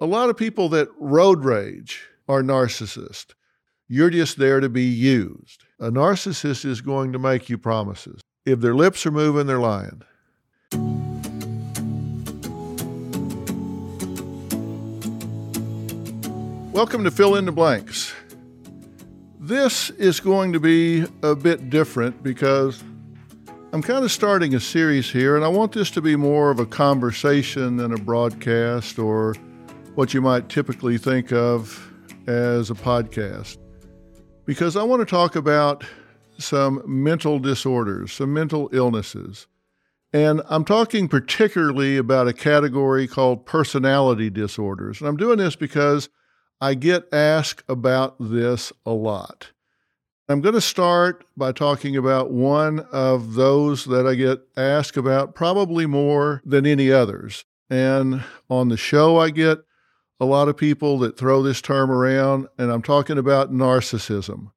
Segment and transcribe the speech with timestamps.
[0.00, 3.34] A lot of people that road rage are narcissists.
[3.88, 5.64] You're just there to be used.
[5.80, 8.20] A narcissist is going to make you promises.
[8.46, 10.02] If their lips are moving, they're lying.
[16.72, 18.14] Welcome to Phil in the Blanks.
[19.40, 22.84] This is going to be a bit different because
[23.72, 26.60] I'm kind of starting a series here, and I want this to be more of
[26.60, 29.34] a conversation than a broadcast or
[29.98, 31.92] what you might typically think of
[32.28, 33.58] as a podcast.
[34.46, 35.84] Because I want to talk about
[36.38, 39.48] some mental disorders, some mental illnesses.
[40.12, 45.00] And I'm talking particularly about a category called personality disorders.
[45.00, 46.08] And I'm doing this because
[46.60, 49.50] I get asked about this a lot.
[50.28, 55.34] I'm going to start by talking about one of those that I get asked about
[55.34, 57.44] probably more than any others.
[57.68, 59.58] And on the show, I get
[60.20, 64.50] a lot of people that throw this term around, and I'm talking about narcissism,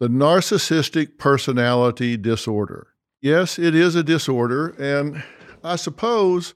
[0.00, 2.88] the narcissistic personality disorder.
[3.20, 5.22] Yes, it is a disorder, and
[5.62, 6.54] I suppose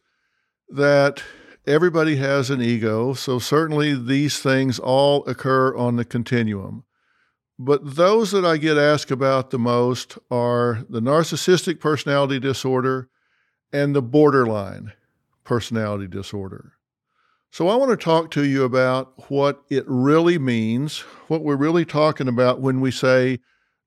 [0.69, 1.23] that
[1.67, 6.85] everybody has an ego, so certainly these things all occur on the continuum.
[7.59, 13.09] But those that I get asked about the most are the narcissistic personality disorder
[13.73, 14.93] and the borderline
[15.45, 16.75] personality disorder.
[17.51, 21.85] So, I want to talk to you about what it really means, what we're really
[21.85, 23.41] talking about when we say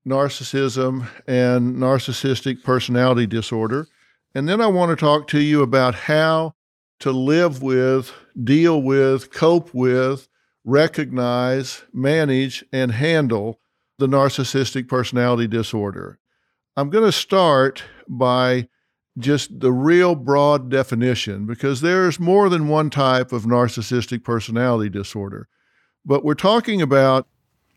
[0.06, 3.86] narcissism and narcissistic personality disorder.
[4.34, 6.54] And then I want to talk to you about how
[7.00, 10.28] to live with, deal with, cope with,
[10.64, 13.60] recognize, manage, and handle
[13.98, 16.18] the narcissistic personality disorder.
[16.76, 18.68] I'm going to start by
[19.18, 25.48] just the real broad definition because there's more than one type of narcissistic personality disorder.
[26.04, 27.26] But we're talking about,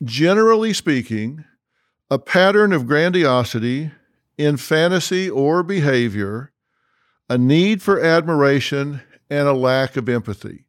[0.03, 1.43] generally speaking,
[2.09, 3.91] a pattern of grandiosity
[4.37, 6.51] in fantasy or behavior,
[7.29, 10.65] a need for admiration, and a lack of empathy.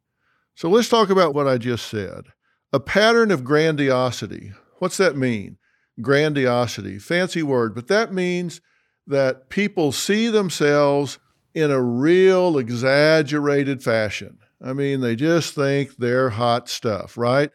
[0.55, 2.25] So let's talk about what I just said.
[2.73, 4.51] A pattern of grandiosity.
[4.79, 5.57] What's that mean?
[6.01, 8.61] Grandiosity, fancy word, but that means
[9.07, 11.17] that people see themselves
[11.53, 14.37] in a real exaggerated fashion.
[14.61, 17.51] I mean, they just think they're hot stuff, right?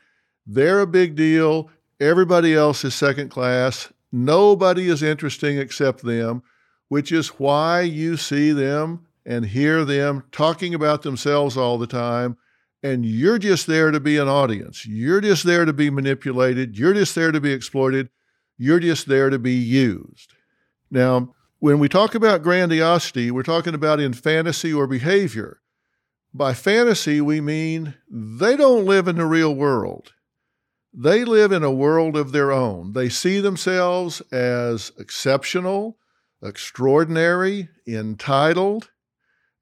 [0.46, 1.70] They're a big deal.
[2.00, 3.92] Everybody else is second class.
[4.10, 6.42] Nobody is interesting except them,
[6.88, 12.36] which is why you see them and hear them talking about themselves all the time.
[12.82, 14.84] And you're just there to be an audience.
[14.84, 16.76] You're just there to be manipulated.
[16.76, 18.08] You're just there to be exploited.
[18.58, 20.34] You're just there to be used.
[20.90, 25.60] Now, when we talk about grandiosity, we're talking about in fantasy or behavior.
[26.34, 30.12] By fantasy, we mean they don't live in the real world.
[30.92, 32.94] They live in a world of their own.
[32.94, 35.98] They see themselves as exceptional,
[36.42, 38.90] extraordinary, entitled,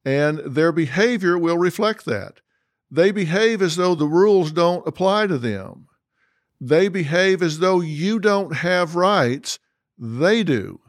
[0.02, 2.40] and their behavior will reflect that.
[2.90, 5.88] They behave as though the rules don't apply to them.
[6.58, 9.58] They behave as though you don't have rights,
[9.98, 10.80] they do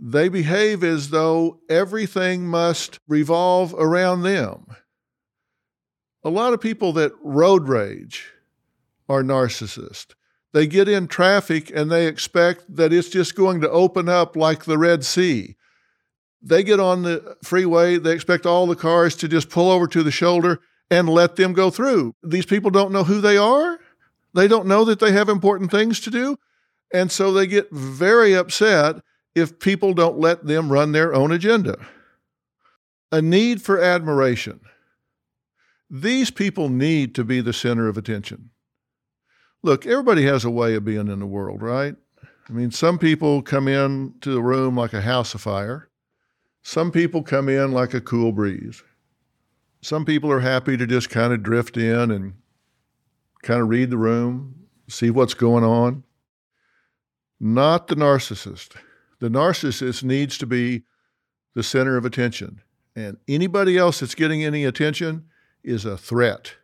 [0.00, 4.66] they behave as though everything must revolve around them.
[6.22, 8.32] A lot of people that road rage
[9.08, 10.14] are narcissists.
[10.52, 14.64] They get in traffic and they expect that it's just going to open up like
[14.64, 15.56] the Red Sea.
[16.42, 20.02] They get on the freeway, they expect all the cars to just pull over to
[20.02, 22.14] the shoulder and let them go through.
[22.22, 23.78] These people don't know who they are.
[24.34, 26.36] They don't know that they have important things to do.
[26.92, 28.96] And so they get very upset
[29.36, 31.76] if people don't let them run their own agenda.
[33.12, 34.60] A need for admiration.
[35.90, 38.50] These people need to be the center of attention.
[39.62, 41.94] Look, everybody has a way of being in the world, right?
[42.48, 45.90] I mean, some people come in to the room like a house afire.
[46.62, 48.82] Some people come in like a cool breeze.
[49.82, 52.34] Some people are happy to just kind of drift in and
[53.42, 56.04] kind of read the room, see what's going on.
[57.38, 58.76] Not the narcissist.
[59.18, 60.82] The narcissist needs to be
[61.54, 62.60] the center of attention.
[62.94, 65.26] And anybody else that's getting any attention
[65.62, 66.54] is a threat.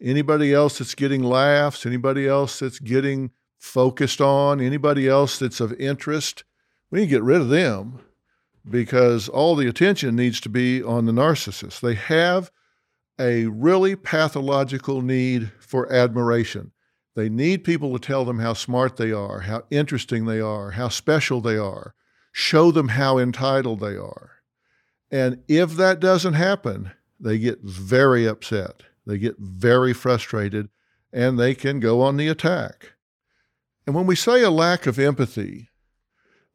[0.00, 5.72] anybody else that's getting laughs, anybody else that's getting focused on, anybody else that's of
[5.74, 6.44] interest,
[6.90, 8.00] we need to get rid of them
[8.68, 11.80] because all the attention needs to be on the narcissist.
[11.80, 12.50] They have
[13.18, 16.72] a really pathological need for admiration.
[17.14, 20.88] They need people to tell them how smart they are, how interesting they are, how
[20.88, 21.94] special they are,
[22.32, 24.30] show them how entitled they are.
[25.10, 28.82] And if that doesn't happen, they get very upset.
[29.06, 30.68] They get very frustrated
[31.12, 32.92] and they can go on the attack.
[33.86, 35.70] And when we say a lack of empathy,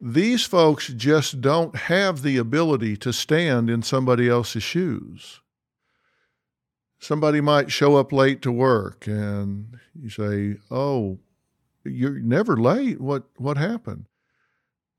[0.00, 5.40] these folks just don't have the ability to stand in somebody else's shoes.
[6.98, 11.18] Somebody might show up late to work and you say, "Oh,
[11.84, 13.00] you're never late.
[13.00, 14.06] What what happened?"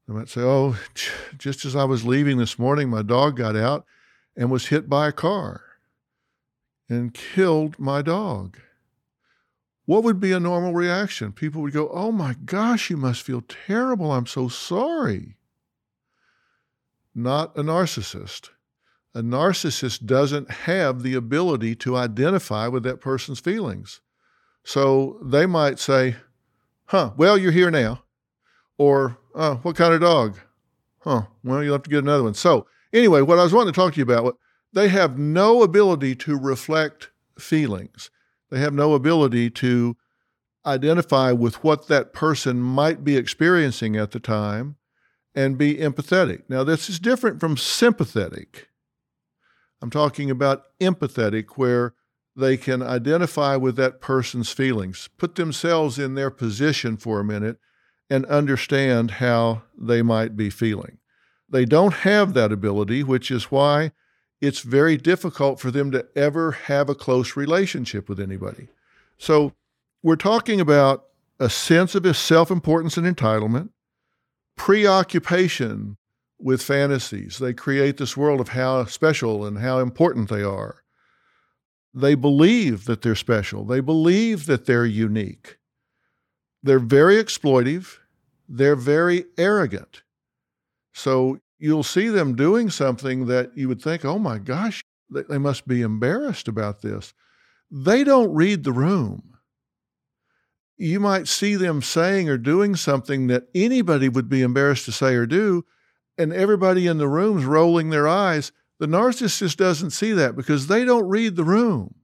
[0.08, 0.78] They might say, "Oh,
[1.38, 3.86] just as I was leaving this morning, my dog got out
[4.36, 5.62] and was hit by a car
[6.88, 8.58] and killed my dog."
[9.88, 11.32] what would be a normal reaction?
[11.32, 14.12] People would go, Oh my gosh, you must feel terrible.
[14.12, 15.38] I'm so sorry.
[17.16, 18.50] Not a narcissist.
[19.16, 24.02] A narcissist doesn't have the ability to identify with that person's feelings.
[24.64, 26.18] So they might say,
[26.88, 28.04] Huh, well, you're here now.
[28.78, 30.38] Or, oh, what kind of dog?
[31.00, 32.34] Huh, well, you'll have to get another one.
[32.34, 34.38] So, anyway, what I was wanting to talk to you about,
[34.74, 38.10] they have no ability to reflect feelings.
[38.50, 39.98] They have no ability to
[40.66, 44.76] identify with what that person might be experiencing at the time
[45.34, 46.44] and be empathetic.
[46.50, 48.67] Now, this is different from sympathetic.
[49.82, 51.94] I'm talking about empathetic, where
[52.36, 57.58] they can identify with that person's feelings, put themselves in their position for a minute,
[58.10, 61.00] and understand how they might be feeling.
[61.50, 63.92] They don't have that ability, which is why
[64.40, 68.68] it's very difficult for them to ever have a close relationship with anybody.
[69.18, 69.54] So
[70.04, 71.06] we're talking about
[71.40, 73.70] a sense of self importance and entitlement,
[74.56, 75.98] preoccupation
[76.40, 77.38] with fantasies.
[77.40, 80.84] They create this world of how special and how important they are.
[81.94, 85.58] They believe that they're special, they believe that they're unique.
[86.62, 87.98] They're very exploitive,
[88.48, 90.04] they're very arrogant.
[90.94, 95.68] So you'll see them doing something that you would think, oh my gosh, they must
[95.68, 97.14] be embarrassed about this.
[97.72, 99.38] They don't read the room.
[100.78, 105.16] You might see them saying or doing something that anybody would be embarrassed to say
[105.16, 105.66] or do,
[106.18, 108.52] and everybody in the room's rolling their eyes.
[108.80, 111.96] The narcissist doesn't see that because they don't read the room.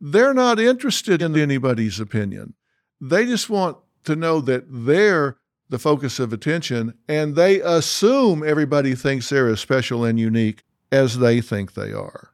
[0.00, 2.54] They're not interested in anybody's opinion.
[3.00, 5.36] They just want to know that they're
[5.68, 11.18] the focus of attention, and they assume everybody thinks they're as special and unique as
[11.18, 12.30] they think they are.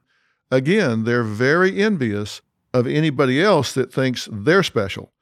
[0.51, 2.41] Again, they're very envious
[2.73, 5.13] of anybody else that thinks they're special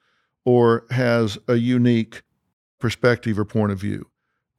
[0.45, 2.23] or has a unique
[2.79, 4.09] perspective or point of view.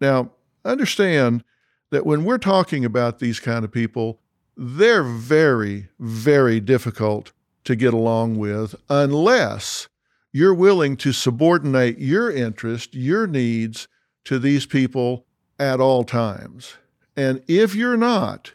[0.01, 0.33] Now,
[0.69, 1.45] understand
[1.91, 4.21] that when we're talking about these kind of people,
[4.57, 7.33] they're very, very difficult
[7.65, 9.89] to get along with unless
[10.33, 13.89] you're willing to subordinate your interest, your needs
[14.25, 15.27] to these people
[15.59, 16.75] at all times.
[17.17, 18.53] And if you're not,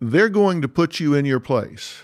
[0.00, 2.03] they're going to put you in your place.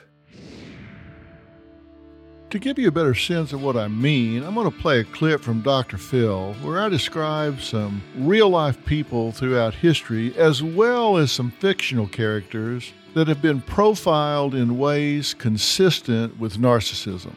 [2.51, 5.05] To give you a better sense of what I mean, I'm going to play a
[5.05, 5.97] clip from Dr.
[5.97, 12.09] Phil where I describe some real life people throughout history as well as some fictional
[12.09, 17.35] characters that have been profiled in ways consistent with narcissism.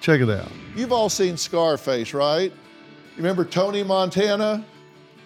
[0.00, 0.50] Check it out.
[0.74, 2.52] You've all seen Scarface, right?
[3.16, 4.64] Remember Tony Montana,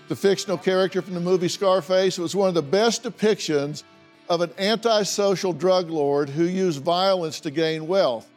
[0.09, 2.19] the fictional character from the movie Scarface?
[2.19, 3.85] It was one of the best depictions
[4.29, 8.30] of an antisocial drug lord who used violence to gain wealth.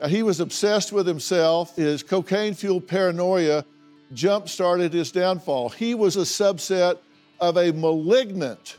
[0.00, 1.76] Now, he was obsessed with himself.
[1.76, 3.64] His cocaine fueled paranoia
[4.12, 5.70] jump started his downfall.
[5.70, 6.98] He was a subset
[7.40, 8.76] of a malignant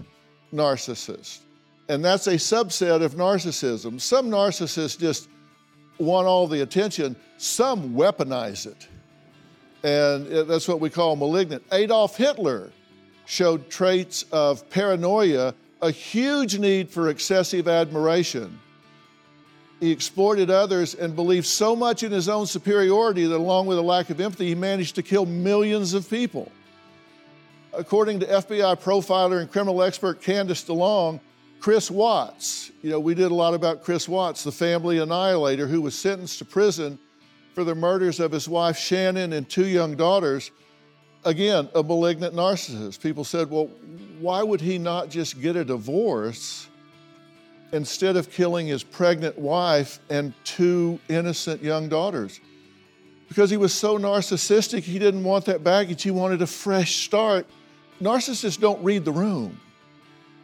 [0.53, 1.39] narcissist.
[1.89, 3.99] And that's a subset of narcissism.
[3.99, 5.29] Some narcissists just
[5.99, 8.87] want all the attention, some weaponize it.
[9.83, 11.63] And that's what we call malignant.
[11.71, 12.71] Adolf Hitler
[13.25, 18.59] showed traits of paranoia, a huge need for excessive admiration.
[19.79, 23.81] He exploited others and believed so much in his own superiority that, along with a
[23.81, 26.51] lack of empathy, he managed to kill millions of people.
[27.73, 31.19] According to FBI profiler and criminal expert Candice DeLong,
[31.59, 35.81] Chris Watts, you know, we did a lot about Chris Watts, the family annihilator who
[35.81, 36.97] was sentenced to prison
[37.53, 40.51] for the murders of his wife Shannon and two young daughters.
[41.23, 43.01] Again, a malignant narcissist.
[43.01, 43.69] People said, well,
[44.19, 46.67] why would he not just get a divorce
[47.71, 52.39] instead of killing his pregnant wife and two innocent young daughters.
[53.27, 56.03] Because he was so narcissistic, he didn't want that baggage.
[56.03, 57.45] He wanted a fresh start.
[58.01, 59.59] Narcissists don't read the room.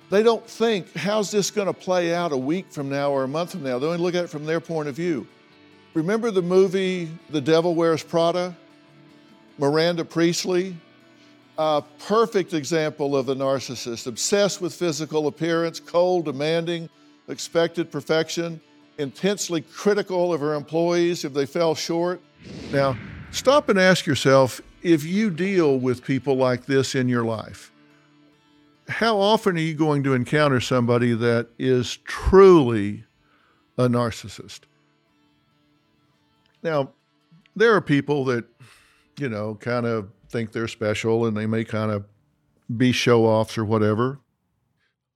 [0.10, 3.27] They don't think, how's this going to play out a week from now or a
[3.27, 3.80] month from now?
[3.80, 5.27] They only look at it from their point of view.
[5.94, 8.56] Remember the movie The Devil Wears Prada?
[9.58, 10.75] Miranda Priestly?
[11.58, 16.89] A perfect example of a narcissist, obsessed with physical appearance, cold, demanding,
[17.27, 18.60] expected perfection,
[18.98, 22.22] intensely critical of her employees if they fell short.
[22.72, 22.98] Now,
[23.32, 27.72] stop and ask yourself if you deal with people like this in your life.
[28.89, 33.06] How often are you going to encounter somebody that is truly
[33.77, 34.62] a narcissist?
[36.62, 36.92] Now,
[37.56, 38.46] there are people that,
[39.18, 42.06] you know, kind of think they're special and they may kind of
[42.75, 44.20] be show offs or whatever.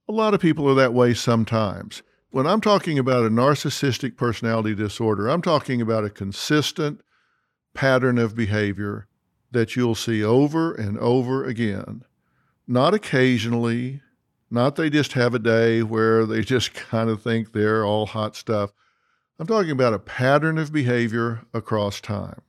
[0.08, 2.02] A lot of people are that way sometimes.
[2.30, 7.02] When I'm talking about a narcissistic personality disorder, I'm talking about a consistent
[7.74, 9.06] pattern of behavior
[9.50, 12.04] that you'll see over and over again.
[12.66, 14.00] Not occasionally,
[14.50, 18.34] not they just have a day where they just kind of think they're all hot
[18.34, 18.72] stuff.
[19.38, 22.40] I'm talking about a pattern of behavior across time.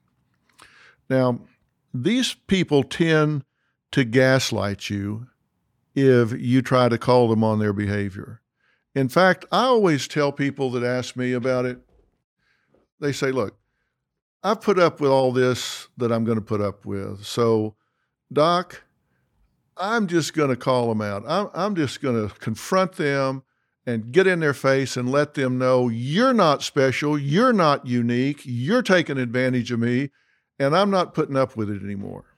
[1.10, 1.42] Now,
[1.94, 3.44] these people tend
[3.92, 5.28] to gaslight you
[5.96, 8.42] if you try to call them on their behavior.
[8.96, 11.80] In fact, I always tell people that ask me about it,
[13.00, 13.58] they say, Look,
[14.44, 17.26] I've put up with all this that I'm going to put up with.
[17.26, 17.76] So,
[18.32, 18.84] Doc,
[19.78, 21.24] I'm just going to call them out.
[21.28, 23.44] I'm, I'm just going to confront them
[23.86, 28.42] and get in their face and let them know you're not special, you're not unique,
[28.44, 30.10] you're taking advantage of me,
[30.60, 32.29] and I'm not putting up with it anymore.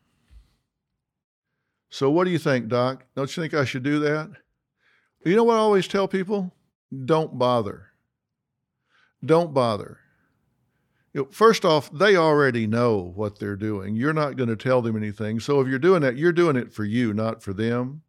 [1.92, 3.04] So, what do you think, Doc?
[3.16, 4.32] Don't you think I should do that?
[5.26, 6.56] You know what I always tell people?
[7.06, 7.88] Don't bother.
[9.24, 10.00] Don't bother.
[11.14, 13.98] You know, first off, they already know what they're doing.
[13.98, 15.42] You're not going to tell them anything.
[15.42, 18.04] So if you're doing that, you're doing it for you, not for them,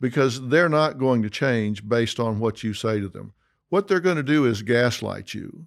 [0.00, 3.34] because they're not going to change based on what you say to them.
[3.68, 5.66] What they're going to do is gaslight you.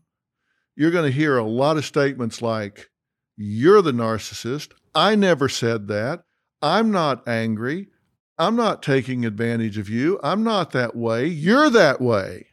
[0.76, 2.90] You're going to hear a lot of statements like,
[3.38, 4.72] You're the narcissist.
[4.96, 6.24] I never said that.
[6.62, 7.90] I'm not angry.
[8.38, 10.20] I'm not taking advantage of you.
[10.22, 11.28] I'm not that way.
[11.28, 12.48] You're that way.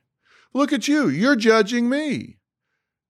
[0.55, 1.09] Look at you.
[1.09, 2.39] You're judging me.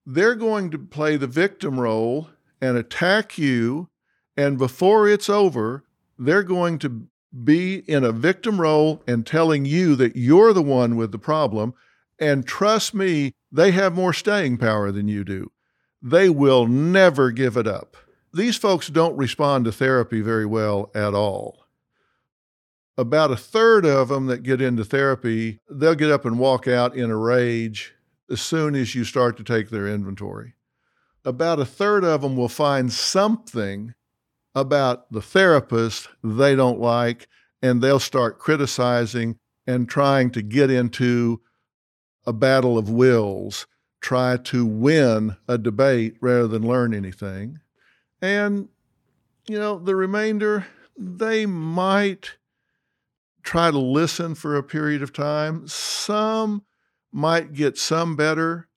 [0.07, 2.31] They're going to play the victim role
[2.61, 3.89] and attack you.
[4.37, 5.85] And before it's over,
[6.19, 7.09] they're going to
[7.45, 11.75] be in a victim role and telling you that you're the one with the problem.
[12.19, 15.51] And trust me, they have more staying power than you do.
[16.01, 17.97] They will never give it up
[18.33, 21.67] these folks don't respond to therapy very well at all.
[22.97, 26.95] About a third of them that get into therapy, they'll get up and walk out
[26.95, 27.95] in a rage
[28.31, 30.55] as soon as you start to take their inventory.
[31.25, 33.95] About a third of them will find something
[34.55, 37.29] about the therapist they don't like,
[37.63, 41.41] and they'll start criticizing and trying to get into
[42.27, 43.67] a battle of wills,
[44.01, 47.59] try to win a debate rather than learn anything.
[48.23, 48.69] And,
[49.49, 52.37] you know, the remainder, they might
[53.43, 55.67] try to listen for a period of time.
[55.67, 56.63] Some
[57.11, 58.69] might get some better,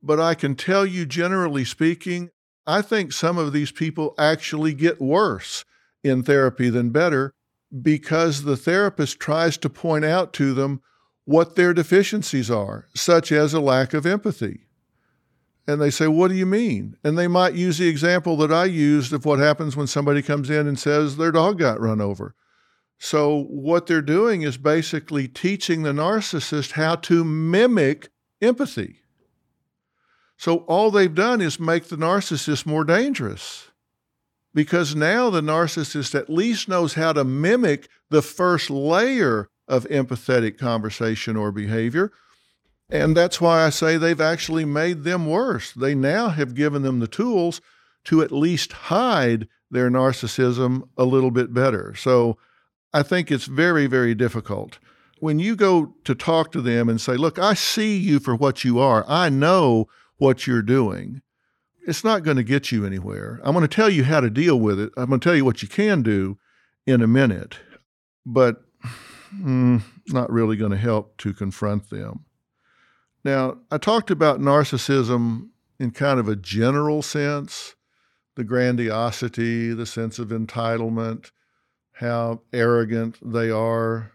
[0.00, 2.30] but I can tell you, generally speaking,
[2.64, 5.64] I think some of these people actually get worse
[6.04, 7.34] in therapy than better
[7.82, 10.80] because the therapist tries to point out to them
[11.24, 14.65] what their deficiencies are, such as a lack of empathy
[15.66, 16.96] and they say, What do you mean?
[17.02, 20.50] And they might use the example that I used of what happens when somebody comes
[20.50, 22.34] in and says their dog got run over.
[22.98, 28.08] So, what they're doing is basically teaching the narcissist how to mimic
[28.40, 29.00] empathy.
[30.38, 33.70] So, all they've done is make the narcissist more dangerous
[34.54, 40.56] because now the narcissist at least knows how to mimic the first layer of empathetic
[40.56, 42.12] conversation or behavior
[42.88, 45.72] and that's why I say they've actually made them worse.
[45.72, 47.60] They now have given them the tools
[48.04, 51.94] to at least hide their narcissism a little bit better.
[51.96, 52.38] So
[52.92, 54.78] I think it's very, very difficult.
[55.18, 58.64] When you go to talk to them and say, Look, I see you for what
[58.64, 59.88] you are, I know
[60.18, 61.22] what you're doing,
[61.86, 63.40] it's not going to get you anywhere.
[63.42, 64.92] I'm going to tell you how to deal with it.
[64.96, 66.38] I'm going to tell you what you can do
[66.86, 67.58] in a minute,
[68.24, 68.62] but
[69.34, 72.25] mm, not really going to help to confront them.
[73.26, 75.48] Now, I talked about narcissism
[75.80, 77.74] in kind of a general sense
[78.36, 81.32] the grandiosity, the sense of entitlement,
[81.94, 84.12] how arrogant they are,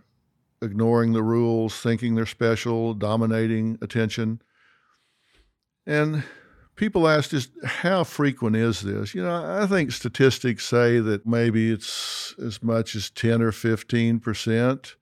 [0.61, 4.41] ignoring the rules, thinking they're special, dominating attention.
[5.85, 6.23] And
[6.77, 9.13] people ask just how frequent is this?
[9.13, 14.21] You know, I think statistics say that maybe it's as much as 10 or 15
[14.21, 14.95] percent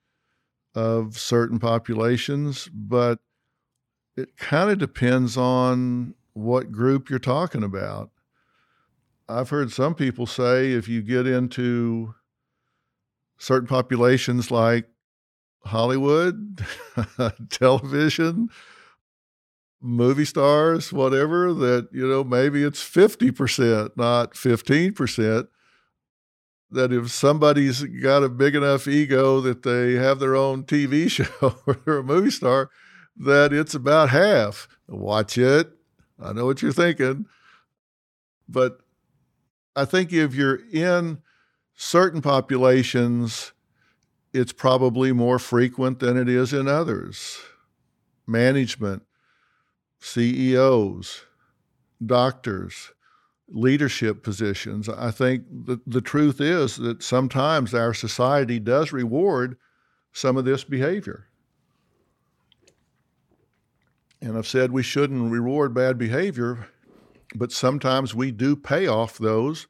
[0.74, 3.20] of certain populations, but
[4.20, 8.12] it kind of depends on what group you're talking about.
[9.30, 12.16] I've heard some people say if you get into
[13.38, 14.90] certain populations like
[15.64, 16.66] Hollywood,
[17.50, 18.50] television,
[19.82, 25.48] movie stars, whatever, that, you know, maybe it's 50%, not 15%.
[26.72, 31.56] That if somebody's got a big enough ego that they have their own TV show
[31.66, 32.70] or they're a movie star,
[33.20, 34.68] that it's about half.
[34.88, 35.70] Watch it.
[36.20, 37.26] I know what you're thinking.
[38.48, 38.80] But
[39.76, 41.22] I think if you're in
[41.76, 43.54] certain populations,
[44.34, 47.40] it's probably more frequent than it is in others.
[48.26, 49.04] Management,
[50.00, 51.26] CEOs,
[52.06, 52.92] doctors,
[53.48, 54.88] leadership positions.
[54.88, 59.58] I think the, the truth is that sometimes our society does reward
[60.14, 61.29] some of this behavior.
[64.22, 66.68] And I've said we shouldn't reward bad behavior,
[67.36, 69.68] but sometimes we do pay off those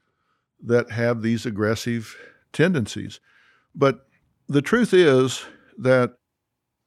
[0.61, 2.15] that have these aggressive
[2.51, 3.19] tendencies.
[3.75, 4.07] But
[4.47, 5.45] the truth is
[5.77, 6.13] that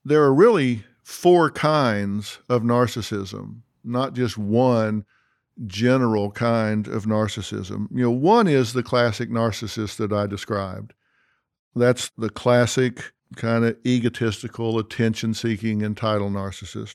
[0.04, 5.04] there are really four kinds of narcissism, not just one
[5.66, 7.86] general kind of narcissism.
[7.92, 10.94] You know, one is the classic narcissist that I described.
[11.74, 16.94] That's the classic kind of egotistical, attention seeking, entitled narcissist.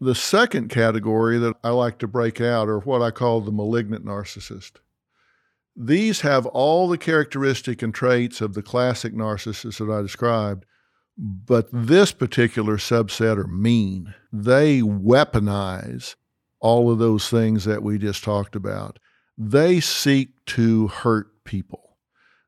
[0.00, 4.04] The second category that I like to break out are what I call the malignant
[4.04, 4.72] narcissist.
[5.74, 10.64] These have all the characteristic and traits of the classic narcissist that I described,
[11.16, 14.14] but this particular subset are mean.
[14.32, 16.14] They weaponize
[16.60, 18.98] all of those things that we just talked about.
[19.36, 21.96] They seek to hurt people.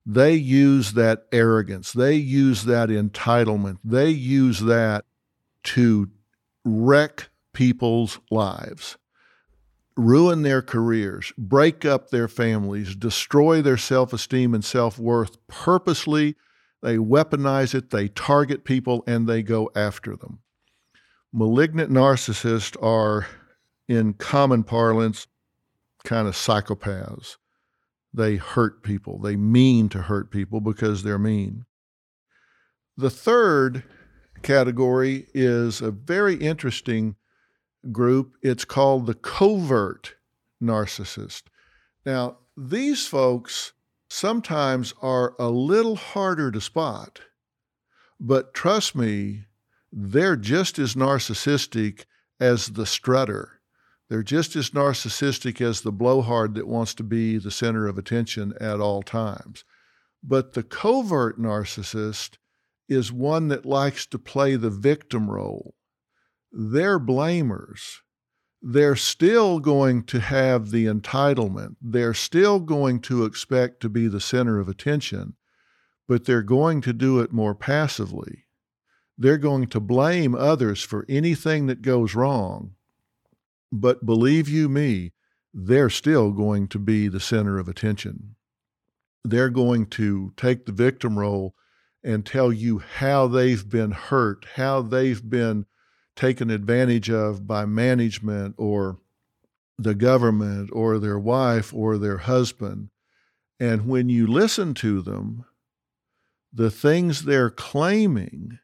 [0.07, 1.93] They use that arrogance.
[1.93, 3.79] They use that entitlement.
[3.85, 5.05] They use that
[5.65, 6.11] to
[6.65, 8.97] wreck people's lives,
[9.97, 16.37] ruin their careers, break up their families, destroy their self esteem and self worth purposely.
[16.83, 20.41] They weaponize it, they target people, and they go after them.
[21.33, 23.27] Malignant narcissists are,
[23.87, 25.27] in common parlance,
[26.05, 27.37] kind of psychopaths.
[28.13, 29.21] They hurt people.
[29.21, 31.67] They mean to hurt people because they're mean.
[32.97, 33.85] The third
[34.43, 37.17] category is a very interesting
[37.93, 38.35] group.
[38.43, 40.15] It's called the covert
[40.63, 41.45] narcissist.
[42.05, 43.73] Now, these folks
[44.09, 47.21] sometimes are a little harder to spot,
[48.19, 49.45] but trust me,
[49.93, 52.05] they're just as narcissistic
[52.39, 53.61] as the strutter.
[54.09, 58.55] They're just as narcissistic as the blowhard that wants to be the center of attention
[58.61, 59.65] at all times.
[60.23, 62.37] But the covert narcissist
[62.89, 65.75] is one that likes to play the victim role
[66.53, 68.01] they're blamers.
[68.63, 71.77] They're still going to have the entitlement.
[71.81, 75.35] They're still going to expect to be the center of attention,
[76.07, 78.45] but they're going to do it more passively.
[79.17, 82.75] They're going to blame others for anything that goes wrong.
[83.73, 85.13] But believe you me,
[85.55, 88.37] they're still going to be the center of attention.
[89.25, 91.55] They're going to take the victim role
[92.03, 95.67] and tell you how they've been hurt, how they've been
[96.21, 98.99] taken advantage of by management or
[99.79, 102.91] the government or their wife or their husband.
[103.59, 105.47] And when you listen to them,
[106.53, 108.59] the things they're claiming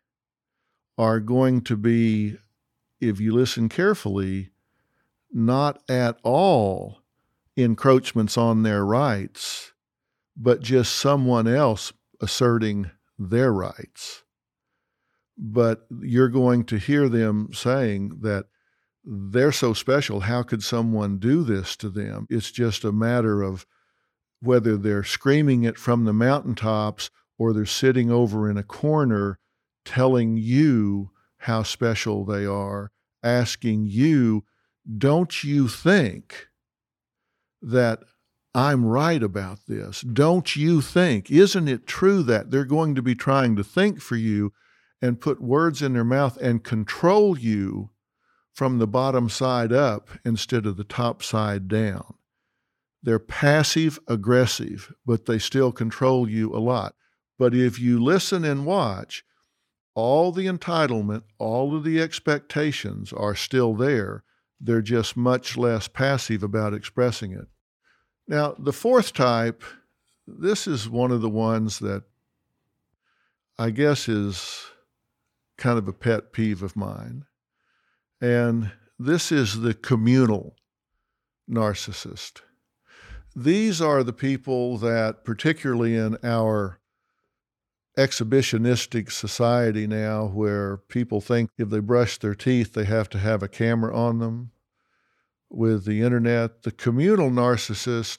[0.98, 2.36] are going to be,
[3.00, 4.50] if you listen carefully,
[5.32, 6.98] not at all
[7.56, 9.72] encroachments on their rights,
[10.36, 14.24] but just someone else asserting their rights.
[15.38, 18.46] But you're going to hear them saying that
[19.04, 20.20] they're so special.
[20.20, 22.26] How could someone do this to them?
[22.30, 23.66] It's just a matter of
[24.40, 29.38] whether they're screaming it from the mountaintops or they're sitting over in a corner
[29.84, 32.90] telling you how special they are,
[33.22, 34.44] asking you,
[34.98, 36.48] don't you think
[37.62, 38.00] that
[38.54, 40.00] I'm right about this?
[40.00, 41.30] Don't you think?
[41.30, 44.52] Isn't it true that they're going to be trying to think for you
[45.02, 47.90] and put words in their mouth and control you
[48.52, 52.14] from the bottom side up instead of the top side down?
[53.02, 56.94] They're passive aggressive, but they still control you a lot.
[57.38, 59.24] But if you listen and watch,
[59.94, 64.24] all the entitlement, all of the expectations are still there.
[64.60, 67.46] They're just much less passive about expressing it.
[68.26, 69.62] Now, the fourth type,
[70.26, 72.02] this is one of the ones that
[73.58, 74.66] I guess is
[75.56, 77.24] kind of a pet peeve of mine.
[78.20, 80.56] And this is the communal
[81.50, 82.40] narcissist.
[83.34, 86.78] These are the people that, particularly in our
[87.98, 93.42] exhibitionistic society now, where people think if they brush their teeth, they have to have
[93.42, 94.50] a camera on them,
[95.48, 98.18] with the internet, the communal narcissist,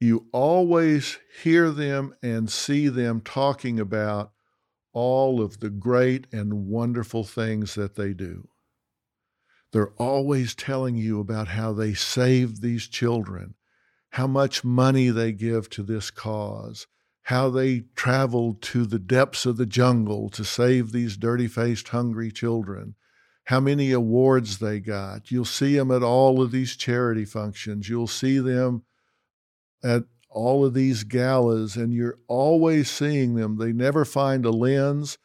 [0.00, 4.32] you always hear them and see them talking about
[4.92, 8.48] all of the great and wonderful things that they do.
[9.72, 13.54] They're always telling you about how they saved these children,
[14.10, 16.86] how much money they give to this cause,
[17.22, 22.30] how they traveled to the depths of the jungle to save these dirty faced, hungry
[22.30, 22.94] children,
[23.44, 25.30] how many awards they got.
[25.30, 27.88] You'll see them at all of these charity functions.
[27.88, 28.84] You'll see them
[29.82, 33.58] at all of these galas, and you're always seeing them.
[33.58, 35.18] They never find a lens,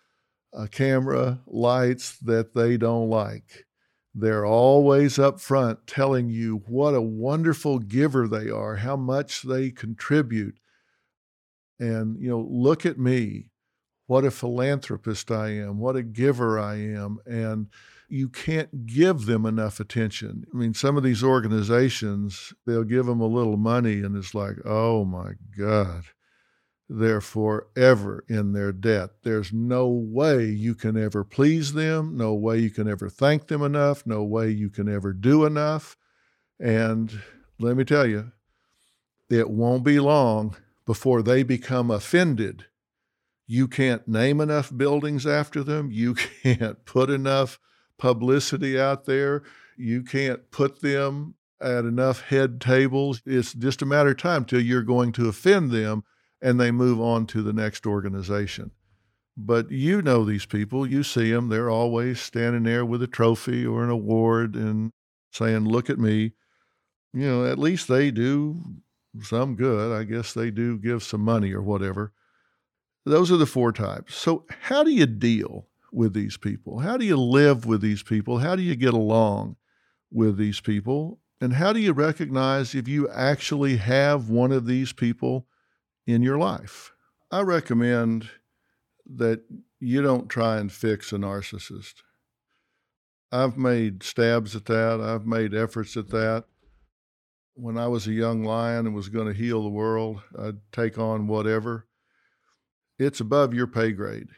[0.54, 3.65] a camera, lights that they don't like.
[4.13, 9.70] They're always up front telling you what a wonderful giver they are, how much they
[9.70, 10.60] contribute.
[11.80, 13.52] And, you know, look at me.
[14.08, 15.80] What a philanthropist I am.
[15.80, 17.20] What a giver I am.
[17.26, 17.67] And,
[18.10, 20.46] you can't give them enough attention.
[20.54, 24.56] I mean, some of these organizations, they'll give them a little money and it's like,
[24.65, 26.06] oh my God,
[26.88, 29.10] they're forever in their debt.
[29.24, 33.62] There's no way you can ever please them, no way you can ever thank them
[33.62, 35.98] enough, no way you can ever do enough.
[36.60, 37.22] And
[37.60, 38.32] let me tell you,
[39.30, 42.65] it won't be long before they become offended.
[43.46, 45.91] You can't name enough buildings after them.
[45.91, 47.60] You can't put enough
[47.97, 49.43] publicity out there.
[49.77, 53.21] You can't put them at enough head tables.
[53.25, 56.03] It's just a matter of time till you're going to offend them
[56.41, 58.71] and they move on to the next organization.
[59.36, 63.65] But you know these people, you see them, they're always standing there with a trophy
[63.65, 64.91] or an award and
[65.31, 66.33] saying, Look at me.
[67.13, 68.63] You know, at least they do
[69.21, 69.95] some good.
[69.95, 72.13] I guess they do give some money or whatever.
[73.05, 74.15] Those are the four types.
[74.15, 76.80] So, how do you deal with these people?
[76.80, 78.39] How do you live with these people?
[78.39, 79.56] How do you get along
[80.12, 81.19] with these people?
[81.39, 85.47] And how do you recognize if you actually have one of these people
[86.06, 86.93] in your life?
[87.32, 88.30] I recommend
[89.06, 89.41] that
[89.80, 91.95] you don't try and fix a narcissist.
[93.32, 96.45] I've made stabs at that, I've made efforts at that.
[97.54, 100.97] When I was a young lion and was going to heal the world, I'd take
[100.97, 101.88] on whatever.
[103.00, 104.30] It's above your pay grade.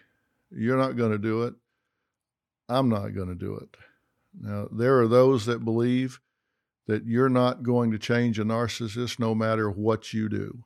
[0.51, 1.53] You're not going to do it.
[2.67, 3.77] I'm not going to do it.
[4.39, 6.19] Now, there are those that believe
[6.87, 10.63] that you're not going to change a narcissist no matter what you do.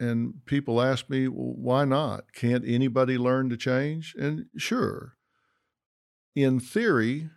[0.00, 2.32] And people ask me, well, why not?
[2.32, 4.14] Can't anybody learn to change?
[4.16, 5.14] And sure,
[6.36, 7.30] in theory,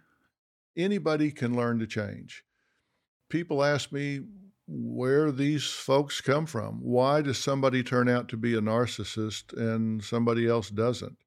[0.78, 2.44] anybody can learn to change.
[3.30, 4.22] People ask me
[4.68, 6.82] where these folks come from.
[6.82, 11.18] Why does somebody turn out to be a narcissist and somebody else doesn't?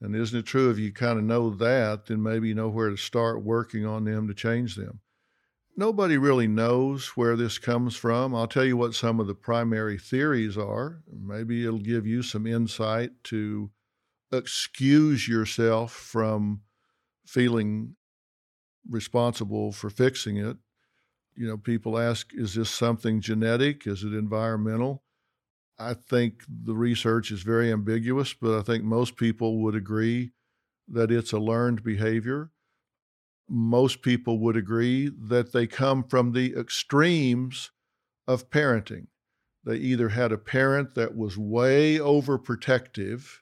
[0.00, 2.90] And isn't it true if you kind of know that, then maybe you know where
[2.90, 5.00] to start working on them to change them?
[5.76, 8.34] Nobody really knows where this comes from.
[8.34, 11.02] I'll tell you what some of the primary theories are.
[11.10, 13.70] Maybe it'll give you some insight to
[14.32, 16.62] excuse yourself from
[17.26, 17.96] feeling
[18.88, 20.56] responsible for fixing it.
[21.34, 23.86] You know, people ask, is this something genetic?
[23.86, 25.02] Is it environmental?
[25.78, 30.32] I think the research is very ambiguous, but I think most people would agree
[30.88, 32.50] that it's a learned behavior.
[33.48, 37.70] Most people would agree that they come from the extremes
[38.26, 39.08] of parenting.
[39.64, 43.40] They either had a parent that was way overprotective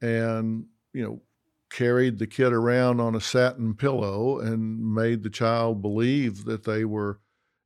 [0.00, 1.22] and, you know,
[1.70, 6.84] carried the kid around on a satin pillow and made the child believe that they
[6.84, 7.20] were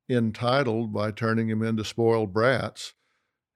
[0.08, 2.94] entitled by turning them into spoiled brats.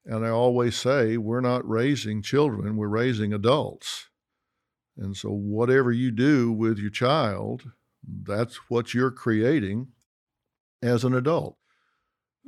[0.04, 4.08] And I always say, we're not raising children, we're raising adults.
[4.96, 7.70] And so, whatever you do with your child,
[8.02, 9.88] that's what you're creating
[10.82, 11.56] as an adult.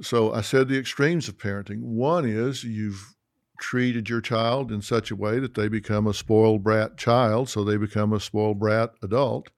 [0.00, 1.80] So, I said the extremes of parenting.
[1.82, 3.14] One is you've
[3.60, 7.62] treated your child in such a way that they become a spoiled brat child, so
[7.62, 9.50] they become a spoiled brat adult.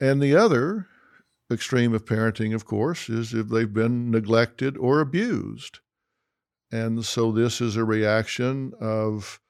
[0.00, 0.86] And the other
[1.50, 5.80] extreme of parenting, of course, is if they've been neglected or abused.
[6.72, 9.40] And so this is a reaction of,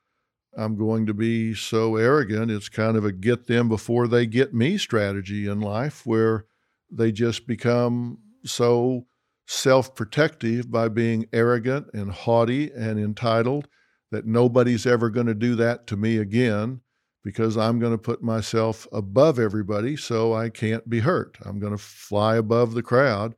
[0.56, 2.50] I'm going to be so arrogant.
[2.50, 6.46] It's kind of a get them before they get me strategy in life where
[6.90, 9.06] they just become so
[9.46, 13.68] self protective by being arrogant and haughty and entitled
[14.10, 16.80] that nobody's ever going to do that to me again
[17.22, 21.38] because I'm going to put myself above everybody so I can't be hurt.
[21.44, 23.34] I'm going to fly above the crowd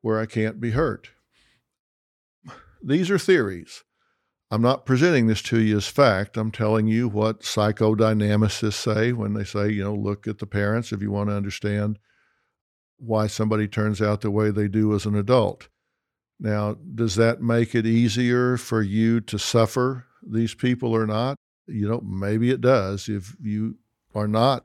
[0.00, 1.10] where I can't be hurt.
[2.82, 3.84] These are theories.
[4.50, 6.36] I'm not presenting this to you as fact.
[6.36, 10.90] I'm telling you what psychodynamicists say when they say, you know, look at the parents
[10.90, 11.98] if you want to understand
[12.98, 15.68] why somebody turns out the way they do as an adult.
[16.40, 21.36] Now, does that make it easier for you to suffer these people or not?
[21.66, 23.08] You know, maybe it does.
[23.08, 23.76] If you
[24.14, 24.64] are not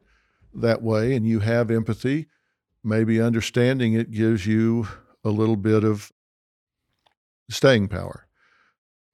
[0.53, 2.27] that way and you have empathy,
[2.83, 4.87] maybe understanding it gives you
[5.25, 6.11] a little bit of
[7.53, 8.27] staying power.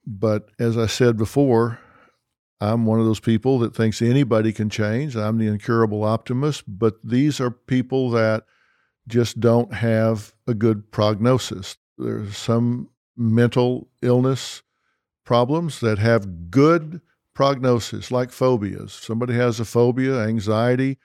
[0.06, 1.80] But as I said before,
[2.62, 5.16] I'm one of those people that thinks anybody can change.
[5.16, 8.44] I'm the incurable optimist, but these are people that
[9.08, 11.78] just don't have a good prognosis.
[11.98, 14.62] There's some mental illness
[15.26, 17.02] problems that have good
[17.34, 18.94] prognosis, like phobias.
[18.94, 20.98] Somebody has a phobia, anxiety,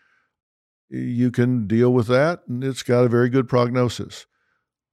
[0.91, 4.27] you can deal with that, and it's got a very good prognosis.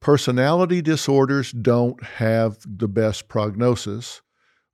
[0.01, 4.21] Personality disorders don't have the best prognosis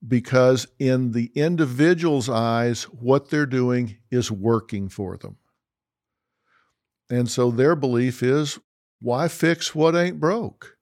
[0.07, 5.35] because, in the individual's eyes, what they're doing is working for them.
[7.09, 8.57] And so their belief is
[8.99, 10.77] why fix what ain't broke?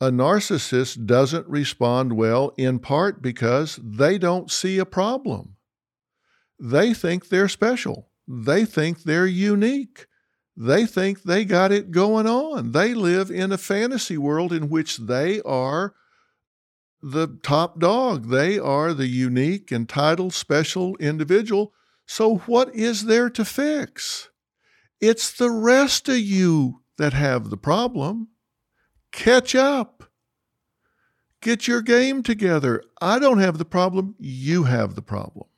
[0.00, 5.56] A narcissist doesn't respond well in part because they don't see a problem.
[6.60, 8.10] They think they're special.
[8.28, 10.06] They think they're unique.
[10.56, 12.72] They think they got it going on.
[12.72, 15.94] They live in a fantasy world in which they are
[17.02, 18.28] the top dog.
[18.28, 21.72] They are the unique, entitled, special individual.
[22.06, 24.28] So, what is there to fix?
[25.00, 28.28] It's the rest of you that have the problem.
[29.10, 30.04] Catch up.
[31.40, 32.82] Get your game together.
[33.00, 34.14] I don't have the problem.
[34.18, 35.48] You have the problem.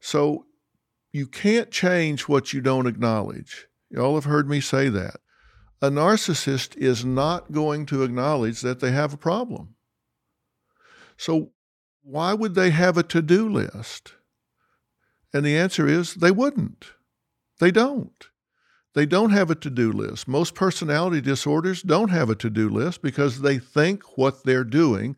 [0.00, 0.44] So
[1.14, 3.68] you can't change what you don't acknowledge.
[3.88, 5.20] You all have heard me say that.
[5.80, 9.76] A narcissist is not going to acknowledge that they have a problem.
[11.16, 11.52] So
[12.02, 14.14] why would they have a to do list?
[15.32, 16.86] And the answer is they wouldn't.
[17.60, 18.26] They don't.
[18.94, 20.26] They don't have a to do list.
[20.26, 25.14] Most personality disorders don't have a to do list because they think what they're doing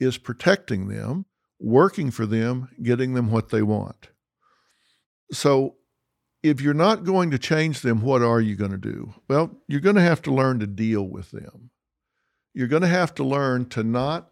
[0.00, 1.26] is protecting them,
[1.60, 4.08] working for them, getting them what they want.
[5.32, 5.74] So,
[6.42, 9.14] if you're not going to change them, what are you going to do?
[9.28, 11.70] Well, you're going to have to learn to deal with them.
[12.54, 14.30] You're going to have to learn to not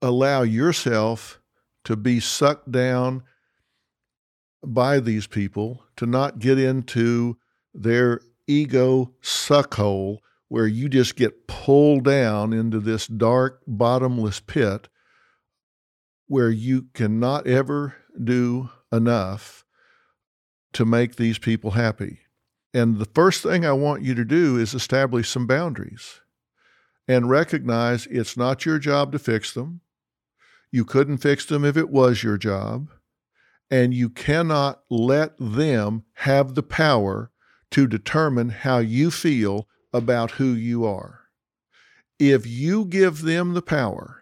[0.00, 1.40] allow yourself
[1.84, 3.22] to be sucked down
[4.62, 7.36] by these people to not get into
[7.74, 14.88] their ego suckhole where you just get pulled down into this dark, bottomless pit
[16.30, 19.64] where you cannot ever do enough
[20.72, 22.20] to make these people happy.
[22.72, 26.20] And the first thing I want you to do is establish some boundaries
[27.08, 29.80] and recognize it's not your job to fix them.
[30.70, 32.90] You couldn't fix them if it was your job
[33.68, 37.32] and you cannot let them have the power
[37.72, 41.22] to determine how you feel about who you are.
[42.20, 44.19] If you give them the power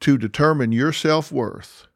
[0.00, 1.86] to determine your self worth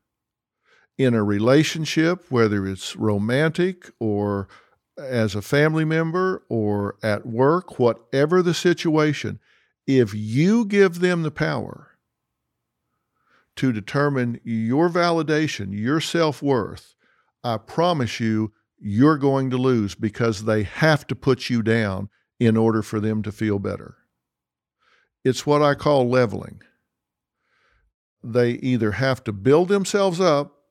[0.97, 4.49] in a relationship, whether it's romantic or
[4.97, 9.41] as a family member or at work, whatever the situation,
[9.87, 11.91] if you give them the power
[13.57, 16.95] to determine your validation, your self worth,
[17.43, 22.57] I promise you, you're going to lose because they have to put you down in
[22.57, 23.97] order for them to feel better.
[25.25, 26.61] It's what I call leveling.
[28.25, 30.63] They either have to build themselves up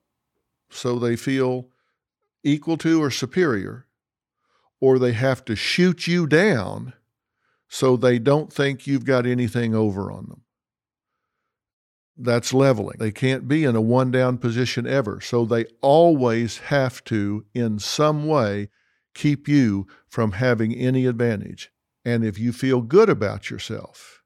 [0.70, 1.68] so they feel
[2.42, 3.86] equal to or superior,
[4.80, 6.94] or they have to shoot you down
[7.68, 10.42] so they don't think you've got anything over on them.
[12.16, 12.96] That's leveling.
[12.98, 15.20] They can't be in a one down position ever.
[15.20, 18.68] So they always have to, in some way,
[19.14, 21.70] keep you from having any advantage.
[22.04, 24.23] And if you feel good about yourself,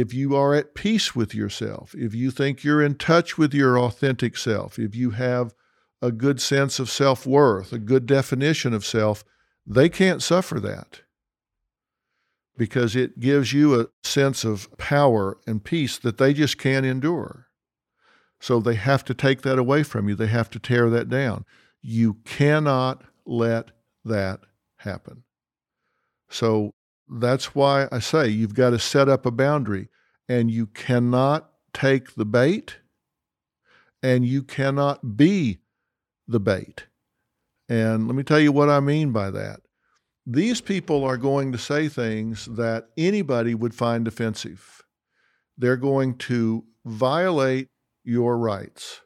[0.00, 3.78] if you are at peace with yourself, if you think you're in touch with your
[3.78, 5.54] authentic self, if you have
[6.00, 9.24] a good sense of self worth, a good definition of self,
[9.66, 11.02] they can't suffer that
[12.56, 17.46] because it gives you a sense of power and peace that they just can't endure.
[18.40, 20.14] So they have to take that away from you.
[20.14, 21.44] They have to tear that down.
[21.80, 23.70] You cannot let
[24.04, 24.40] that
[24.78, 25.22] happen.
[26.28, 26.72] So
[27.20, 29.88] that's why I say you've got to set up a boundary
[30.28, 32.78] and you cannot take the bait
[34.02, 35.60] and you cannot be
[36.26, 36.86] the bait.
[37.68, 39.60] And let me tell you what I mean by that.
[40.26, 44.82] These people are going to say things that anybody would find offensive.
[45.58, 47.68] They're going to violate
[48.04, 49.00] your rights.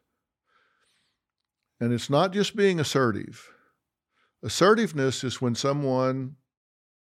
[1.81, 3.51] And it's not just being assertive.
[4.43, 6.37] Assertiveness is when someone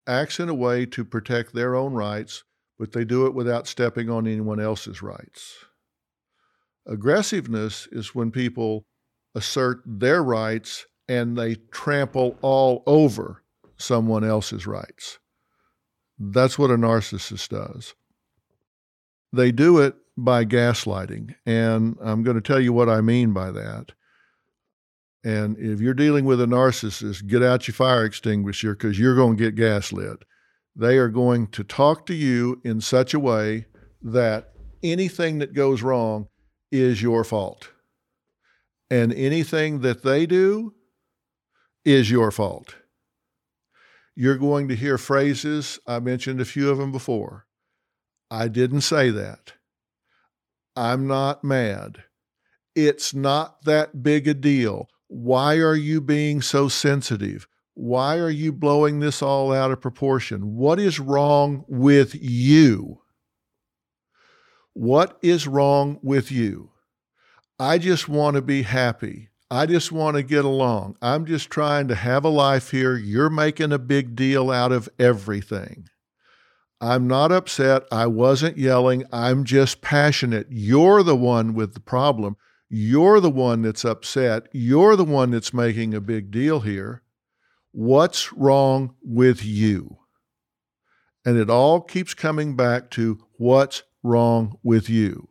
[0.07, 2.45] acts in a way to protect their own rights,
[2.79, 5.65] but they do it without stepping on anyone else's rights.
[6.87, 8.85] Aggressiveness is when people
[9.35, 13.43] assert their rights and they trample all over
[13.77, 15.19] someone else's rights.
[16.19, 17.95] That's what a narcissist does.
[19.33, 21.35] They do it by gaslighting.
[21.47, 23.93] And I'm going to tell you what I mean by that.
[25.23, 29.37] And if you're dealing with a narcissist, get out your fire extinguisher because you're going
[29.37, 30.19] to get gaslit.
[30.75, 33.67] They are going to talk to you in such a way
[34.01, 34.53] that
[34.83, 36.29] anything that goes wrong
[36.73, 37.71] is your fault.
[38.91, 40.75] And anything that they do
[41.85, 42.77] is your fault.
[44.17, 47.47] You're going to hear phrases, I mentioned a few of them before.
[48.31, 49.55] I didn't say that.
[50.77, 52.05] I'm not mad.
[52.75, 54.89] It's not that big a deal.
[55.13, 57.49] Why are you being so sensitive?
[57.75, 60.55] Why are you blowing this all out of proportion?
[60.55, 63.01] What is wrong with you?
[64.73, 66.71] What is wrong with you?
[67.59, 69.31] I just want to be happy.
[69.51, 70.97] I just want to get along.
[71.03, 72.97] I'm just trying to have a life here.
[72.97, 75.89] You're making a big deal out of everything.
[76.81, 77.83] I'm not upset.
[77.91, 79.07] I wasn't yelling.
[79.13, 80.47] I'm just passionate.
[80.51, 82.37] You're the one with the problem.
[82.73, 84.47] You're the one that's upset.
[84.53, 87.03] You're the one that's making a big deal here.
[87.73, 89.99] What's wrong with you?
[91.25, 95.29] And it all keeps coming back to what's wrong with you.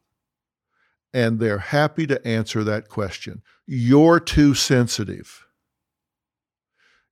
[1.13, 3.41] And they're happy to answer that question.
[3.65, 5.47] You're too sensitive.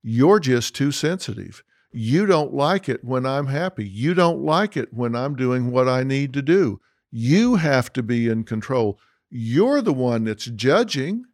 [0.02, 1.64] You're just too sensitive.
[1.90, 3.88] You don't like it when I'm happy.
[3.88, 6.80] You don't like it when I'm doing what I need to do.
[7.10, 9.00] You have to be in control.
[9.30, 11.24] You're the one that's judging.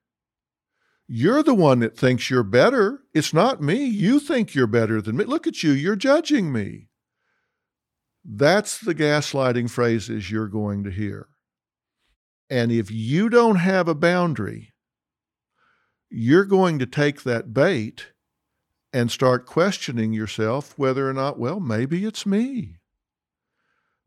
[1.06, 3.00] You're the one that thinks you're better.
[3.12, 3.84] It's not me.
[3.84, 5.24] You think you're better than me.
[5.24, 5.72] Look at you.
[5.72, 6.88] You're judging me.
[8.24, 11.28] That's the gaslighting phrases you're going to hear.
[12.48, 14.72] And if you don't have a boundary,
[16.08, 18.12] you're going to take that bait
[18.92, 22.76] and start questioning yourself whether or not, well, maybe it's me.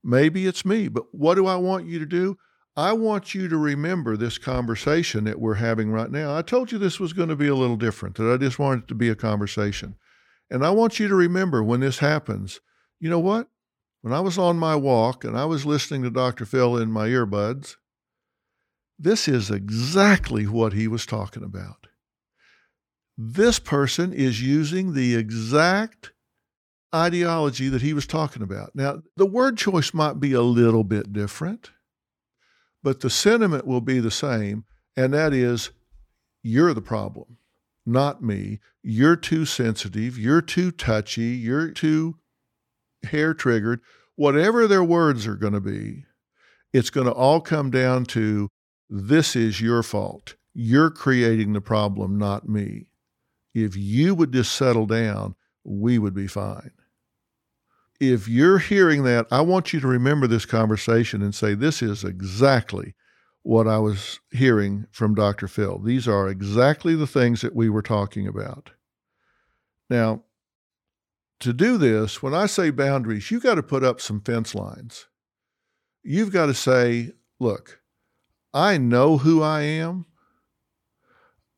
[0.04, 0.88] Maybe it's me.
[0.88, 2.38] But what do I want you to do?
[2.78, 6.38] I want you to remember this conversation that we're having right now.
[6.38, 8.84] I told you this was going to be a little different, that I just wanted
[8.84, 9.96] it to be a conversation.
[10.52, 12.62] And I want you to remember when this happens,
[13.00, 13.48] you know what?
[14.02, 16.46] When I was on my walk and I was listening to Dr.
[16.46, 17.78] Phil in my earbuds,
[19.00, 21.88] this is exactly what he was talking about.
[23.18, 26.12] This person is using the exact
[26.94, 28.76] ideology that he was talking about.
[28.76, 31.72] Now, the word choice might be a little bit different
[32.84, 34.66] but the sentiment will be the same,
[34.96, 35.72] and that is
[36.44, 37.38] you're the problem,
[37.86, 38.60] not me.
[38.82, 42.18] You're too sensitive, you're too touchy, you're too
[43.04, 43.82] hair triggered.
[44.16, 46.06] Whatever their words are going to be,
[46.74, 48.50] it's going to all come down to
[48.90, 50.36] this is your fault.
[50.54, 52.88] You're creating the problem, not me.
[53.54, 56.72] If you would just settle down, we would be fine
[58.00, 62.04] if you're hearing that, I want you to remember this conversation and say, this is
[62.04, 62.94] exactly
[63.44, 65.48] what I was hearing from Dr.
[65.48, 65.80] Phil.
[65.80, 68.72] These are exactly the things that we were talking about.
[69.90, 70.24] Now,
[71.40, 75.08] to do this, when I say boundaries, you've got to put up some fence lines.
[76.04, 77.82] You've got to say, look,
[78.54, 80.06] I know who I am.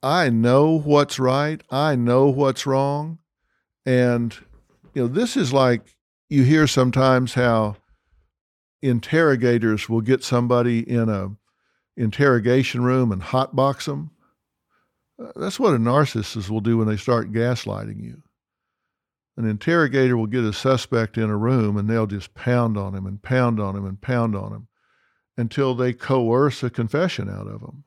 [0.01, 1.61] I know what's right.
[1.69, 3.19] I know what's wrong.
[3.85, 4.33] And,
[4.93, 5.95] you know, this is like
[6.29, 7.75] you hear sometimes how
[8.81, 11.31] interrogators will get somebody in a
[11.97, 14.11] interrogation room and hotbox them.
[15.21, 18.21] Uh, that's what a narcissist will do when they start gaslighting you.
[19.35, 23.05] An interrogator will get a suspect in a room and they'll just pound on him
[23.05, 24.67] and pound on him and pound on him
[25.35, 27.83] until they coerce a confession out of him.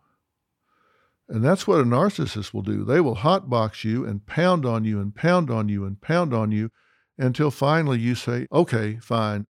[1.29, 2.85] And that's what a narcissist will do.
[2.85, 6.53] They will hotbox you and pound on you and pound on you and pound on
[6.53, 6.71] you
[7.19, 9.47] until finally you say, okay, fine,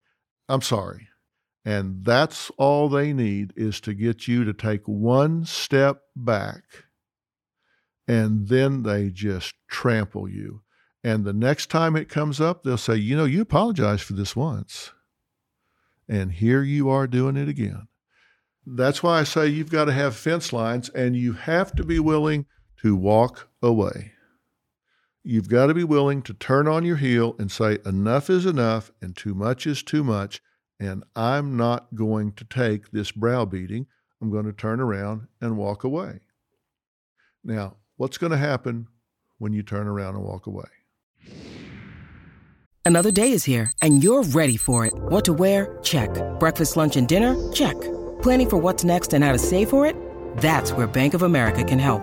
[0.48, 1.08] I'm sorry.
[1.64, 6.62] And that's all they need is to get you to take one step back.
[8.08, 10.62] And then they just trample you.
[11.04, 14.34] And the next time it comes up, they'll say, you know, you apologized for this
[14.34, 14.92] once.
[16.08, 17.88] And here you are doing it again.
[18.66, 21.98] That's why I say you've got to have fence lines and you have to be
[21.98, 22.46] willing
[22.82, 24.11] to walk away.
[25.24, 28.90] You've got to be willing to turn on your heel and say, enough is enough
[29.00, 30.40] and too much is too much
[30.82, 33.86] and I'm not going to take this browbeating.
[34.20, 36.20] I'm going to turn around and walk away.
[37.44, 38.88] Now, what's going to happen
[39.38, 40.68] when you turn around and walk away?
[42.84, 44.92] Another day is here, and you're ready for it.
[44.94, 45.78] What to wear?
[45.84, 46.10] Check.
[46.40, 47.52] Breakfast, lunch, and dinner?
[47.52, 47.80] Check.
[48.22, 49.94] Planning for what's next and how to save for it?
[50.38, 52.02] That's where Bank of America can help.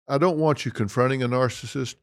[0.11, 1.95] I don't want you confronting a narcissist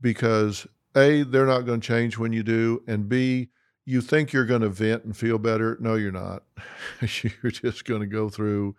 [0.00, 0.66] because
[0.96, 3.50] A, they're not going to change when you do, and B,
[3.84, 5.78] you think you're going to vent and feel better.
[5.80, 6.42] No, you're not.
[7.22, 8.74] you're just going to go through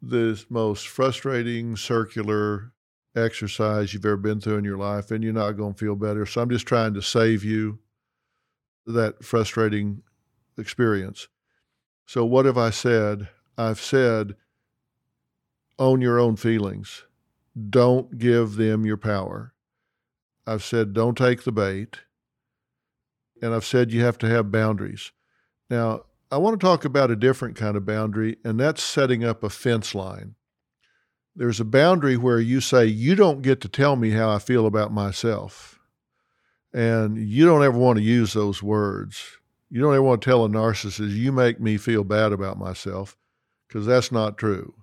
[0.00, 2.72] this most frustrating circular
[3.16, 6.26] exercise you've ever been through in your life, and you're not going to feel better.
[6.26, 7.80] So I'm just trying to save you
[8.86, 10.02] that frustrating
[10.56, 11.26] experience.
[12.06, 13.30] So, what have I said?
[13.58, 14.36] I've said,
[15.76, 17.02] own your own feelings.
[17.54, 19.54] Don't give them your power.
[20.46, 22.00] I've said, don't take the bait.
[23.40, 25.12] And I've said you have to have boundaries.
[25.70, 29.44] Now, I want to talk about a different kind of boundary, and that's setting up
[29.44, 30.34] a fence line.
[31.36, 34.66] There's a boundary where you say, You don't get to tell me how I feel
[34.66, 35.78] about myself.
[36.72, 39.38] And you don't ever want to use those words.
[39.70, 43.16] You don't ever want to tell a narcissist, You make me feel bad about myself,
[43.68, 44.74] because that's not true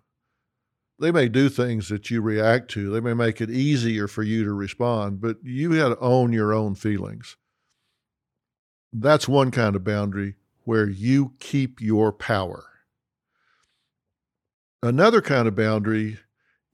[1.02, 2.92] they may do things that you react to.
[2.92, 6.54] They may make it easier for you to respond, but you got to own your
[6.54, 7.38] own feelings.
[8.94, 12.66] That's one kind of boundary where you keep your power.
[14.84, 16.20] Another kind of boundary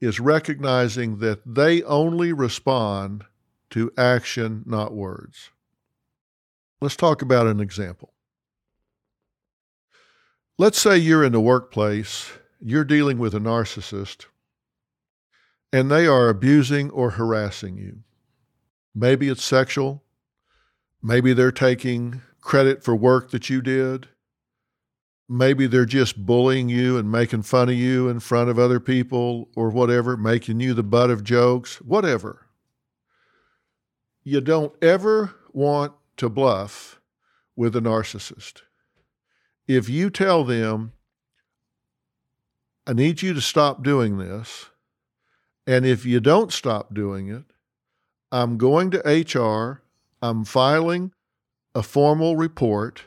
[0.00, 3.24] is recognizing that they only respond
[3.70, 5.50] to action, not words.
[6.80, 8.12] Let's talk about an example.
[10.58, 12.30] Let's say you're in the workplace
[12.60, 14.26] you're dealing with a narcissist
[15.72, 18.00] and they are abusing or harassing you.
[18.94, 20.02] Maybe it's sexual.
[21.02, 24.08] Maybe they're taking credit for work that you did.
[25.28, 29.50] Maybe they're just bullying you and making fun of you in front of other people
[29.54, 32.46] or whatever, making you the butt of jokes, whatever.
[34.24, 36.98] You don't ever want to bluff
[37.54, 38.62] with a narcissist.
[39.66, 40.92] If you tell them,
[42.88, 44.70] I need you to stop doing this.
[45.66, 47.44] And if you don't stop doing it,
[48.32, 48.98] I'm going to
[49.38, 49.82] HR,
[50.22, 51.12] I'm filing
[51.74, 53.02] a formal report,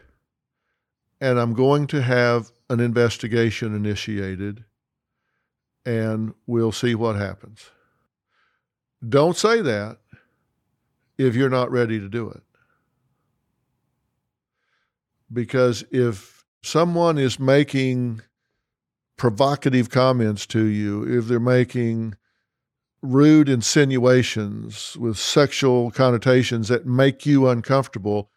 [1.19, 4.65] and I'm going to have an investigation initiated,
[5.83, 7.71] and we'll see what happens.
[9.07, 9.97] Don't say that
[11.17, 12.43] if you're not ready to do it.
[15.33, 18.21] Because if someone is making
[19.21, 22.15] provocative comments to you, if they're making
[23.03, 28.31] rude insinuations with sexual connotations that make you uncomfortable,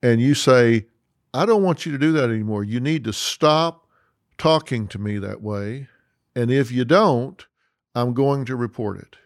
[0.00, 0.86] and you say,
[1.34, 2.62] I don't want you to do that anymore.
[2.62, 3.88] You need to stop
[4.38, 5.88] talking to me that way.
[6.36, 7.44] And if you don't,
[7.96, 9.16] I'm going to report it.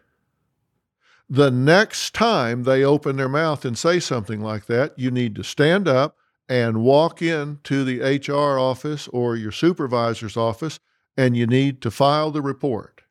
[1.28, 5.44] The next time they open their mouth and say something like that, you need to
[5.44, 6.16] stand up
[6.48, 10.80] and walk into the HR office or your supervisor's office
[11.16, 13.02] and you need to file the report.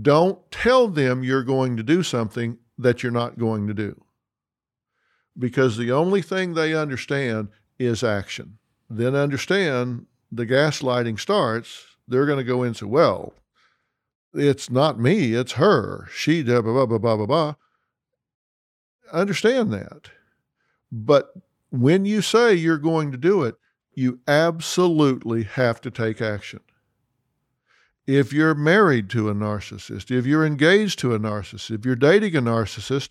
[0.00, 4.04] Don't tell them you're going to do something that you're not going to do.
[5.38, 8.58] Because the only thing they understand is action.
[8.88, 13.34] Then understand the gaslighting starts, they're going to go into, well,
[14.34, 16.08] it's not me, it's her.
[16.14, 17.54] She, blah, blah, blah, blah, blah, blah.
[19.12, 20.10] Understand that.
[20.90, 21.32] But
[21.70, 23.56] when you say you're going to do it,
[23.94, 26.60] you absolutely have to take action.
[28.06, 32.34] If you're married to a narcissist, if you're engaged to a narcissist, if you're dating
[32.34, 33.10] a narcissist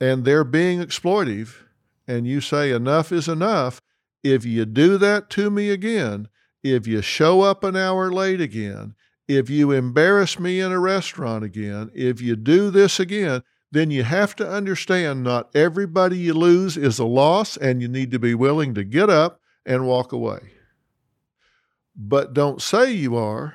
[0.00, 1.62] and they're being exploitive,
[2.06, 3.82] and you say enough is enough,
[4.24, 6.28] if you do that to me again,
[6.62, 8.94] if you show up an hour late again,
[9.28, 14.02] if you embarrass me in a restaurant again, if you do this again, then you
[14.02, 18.34] have to understand not everybody you lose is a loss, and you need to be
[18.34, 20.52] willing to get up and walk away.
[21.94, 23.54] But don't say you are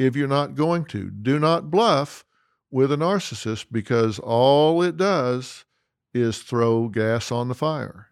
[0.00, 1.10] if you're not going to.
[1.10, 2.24] Do not bluff
[2.70, 5.66] with a narcissist because all it does
[6.14, 8.08] is throw gas on the fire.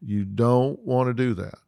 [0.00, 1.58] You don't want to do that.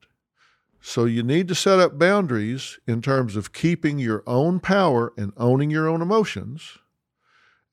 [0.81, 5.33] So you need to set up boundaries in terms of keeping your own power and
[5.37, 6.79] owning your own emotions.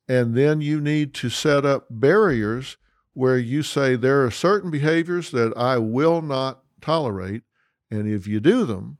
[0.07, 2.78] And then you need to set up barriers
[3.14, 7.43] where you say there are certain behaviors that I will not tolerate.
[7.91, 8.97] And if you do them,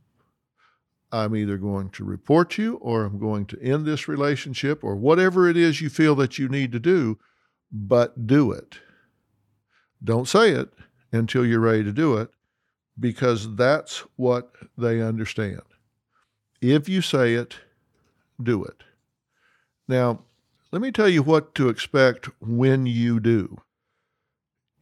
[1.14, 5.48] I'm either going to report you or I'm going to end this relationship or whatever
[5.48, 7.20] it is you feel that you need to do,
[7.72, 8.80] but do it.
[10.04, 10.70] Don't say it
[11.12, 12.30] until you're ready to do it
[13.00, 15.62] because that's what they understand.
[16.62, 17.58] If you say it,
[18.42, 18.84] do it.
[19.88, 20.24] Now,
[20.72, 23.62] let me tell you what to expect when you do.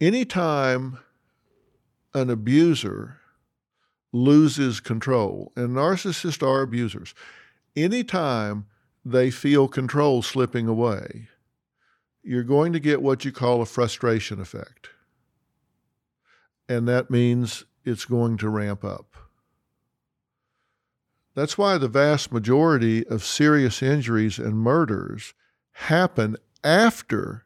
[0.00, 0.98] Anytime
[2.14, 3.18] an abuser
[4.12, 7.14] loses control, and narcissists are abusers,
[7.74, 8.66] anytime
[9.04, 11.28] they feel control slipping away,
[12.22, 14.90] you're going to get what you call a frustration effect.
[16.68, 19.16] And that means it's going to ramp up.
[21.34, 25.34] That's why the vast majority of serious injuries and murders
[25.72, 27.44] happen after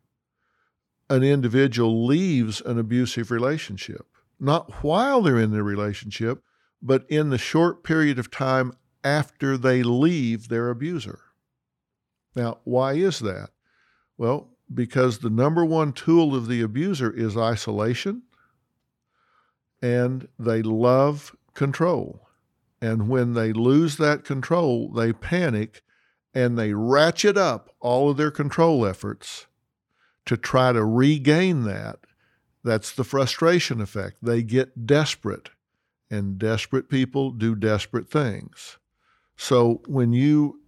[1.08, 4.06] an individual leaves an abusive relationship.
[4.40, 6.42] Not while they're in the relationship,
[6.86, 8.72] but in the short period of time
[9.02, 11.18] after they leave their abuser.
[12.36, 13.50] Now, why is that?
[14.16, 18.22] Well, because the number one tool of the abuser is isolation
[19.82, 22.28] and they love control.
[22.80, 25.82] And when they lose that control, they panic
[26.34, 29.46] and they ratchet up all of their control efforts
[30.26, 32.00] to try to regain that.
[32.62, 34.18] That's the frustration effect.
[34.22, 35.50] They get desperate,
[36.10, 38.78] and desperate people do desperate things.
[39.36, 40.60] So when you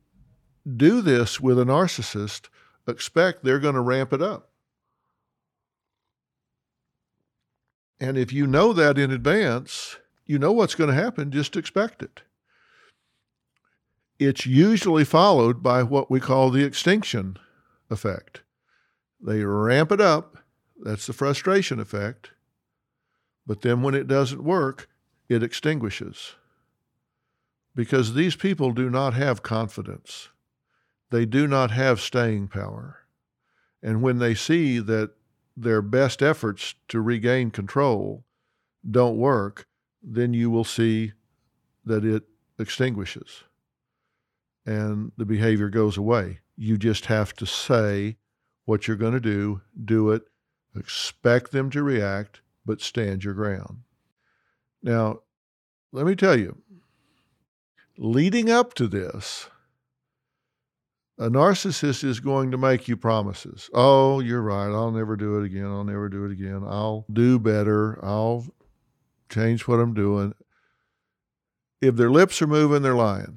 [0.77, 2.49] do this with a narcissist,
[2.87, 4.51] expect they're going to ramp it up.
[8.01, 12.03] And if you know that in advance, you know what's going to happen, just expect
[12.03, 12.23] it.
[14.19, 17.39] It's usually followed by what we call the extinction
[17.91, 18.43] effect.
[19.21, 20.39] They ramp it up,
[20.81, 22.31] that's the frustration effect,
[23.47, 24.89] but then when it doesn't work,
[25.29, 26.35] it extinguishes.
[27.75, 30.31] Because these people do not have confidence,
[31.11, 33.01] they do not have staying power.
[33.83, 35.13] And when they see that
[35.57, 38.25] their best efforts to regain control
[38.89, 39.67] don't work,
[40.03, 41.13] then you will see
[41.85, 42.25] that it
[42.59, 43.45] extinguishes
[44.69, 46.41] and the behavior goes away.
[46.55, 48.19] You just have to say
[48.67, 50.25] what you're going to do, do it,
[50.77, 53.79] expect them to react, but stand your ground.
[54.89, 55.21] Now,
[55.93, 56.57] let me tell you,
[57.99, 59.51] leading up to this,
[61.19, 63.69] a narcissist is going to make you promises.
[63.75, 64.71] Oh, you're right.
[64.71, 65.67] I'll never do it again.
[65.67, 66.63] I'll never do it again.
[66.67, 68.03] I'll do better.
[68.03, 68.47] I'll
[69.29, 70.33] change what I'm doing.
[71.83, 73.37] If their lips are moving, they're lying.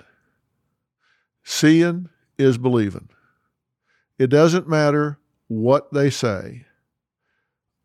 [1.43, 3.09] Seeing is believing.
[4.17, 6.65] It doesn't matter what they say,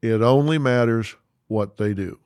[0.03, 1.17] it only matters
[1.49, 2.21] what they do.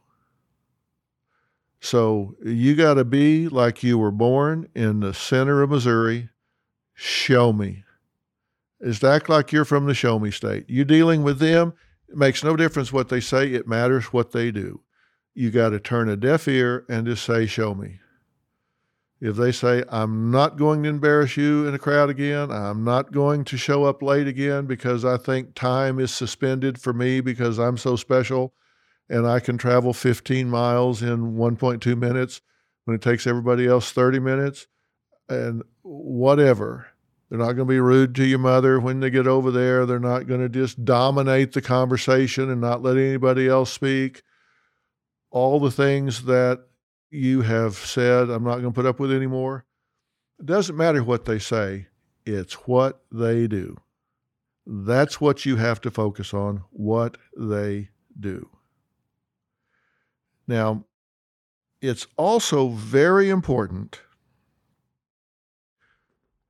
[1.81, 6.29] So you got to be like you were born in the center of Missouri.
[6.95, 7.85] Show me.
[8.83, 10.69] To act like you're from the show me state.
[10.69, 11.73] You dealing with them,
[12.09, 14.83] it makes no difference what they say, it matters what they do.
[15.35, 18.01] You got to turn a deaf ear and just say, Show me.
[19.21, 23.13] If they say, I'm not going to embarrass you in a crowd again, I'm not
[23.13, 27.59] going to show up late again because I think time is suspended for me because
[27.59, 28.55] I'm so special
[29.11, 32.41] and I can travel 15 miles in 1.2 minutes
[32.85, 34.69] when it takes everybody else 30 minutes,
[35.29, 36.87] and whatever.
[37.29, 39.85] They're not going to be rude to your mother when they get over there.
[39.85, 44.23] They're not going to just dominate the conversation and not let anybody else speak.
[45.31, 46.65] All the things that
[47.11, 49.65] you have said, I'm not going to put up with anymore.
[50.39, 51.87] It doesn't matter what they say,
[52.25, 53.77] it's what they do.
[54.67, 58.49] That's what you have to focus on, what they do.
[60.51, 60.85] Now,
[61.81, 64.01] it's also very important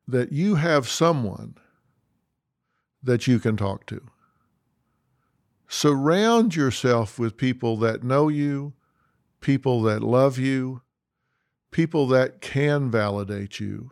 [0.09, 1.57] that you have someone
[3.03, 4.01] that you can talk to.
[5.69, 8.73] Surround yourself with people that know you,
[9.43, 10.81] people that love you,
[11.71, 13.91] people that can validate you.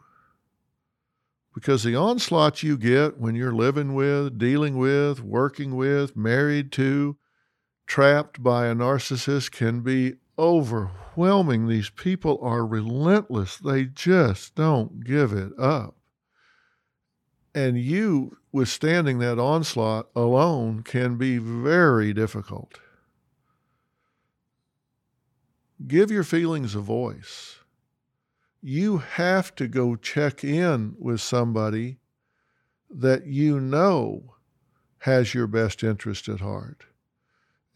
[1.55, 7.19] Because the onslaught you get when you're living with, dealing with, working with, married to,
[7.89, 11.66] trapped by a narcissist can be overwhelming.
[11.66, 15.97] These people are relentless, they just don't give it up.
[17.55, 22.78] And you withstanding that onslaught alone can be very difficult.
[25.86, 27.61] Give your feelings a voice.
[28.61, 32.01] You have to go check in with somebody
[32.91, 34.34] that you know
[34.99, 36.84] has your best interest at heart.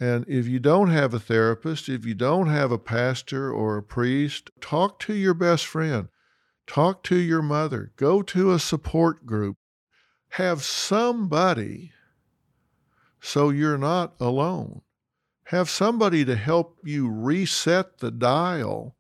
[0.03, 3.85] And if you don't have a therapist, if you don't have a pastor or a
[3.85, 6.09] priest, talk to your best friend,
[6.67, 9.59] talk to your mother, go to a support group,
[10.31, 11.93] have somebody
[13.21, 14.83] so you're not alone.
[15.45, 18.97] Have somebody to help you reset the dial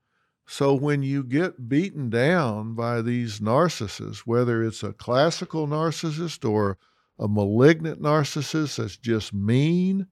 [0.47, 6.79] so when you get beaten down by these narcissists, whether it's a classical narcissist or
[7.19, 10.07] a malignant narcissist that's just mean,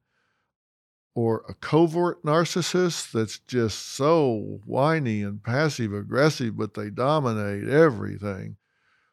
[1.14, 8.56] or a covert narcissist that's just so whiny and passive aggressive, but they dominate everything,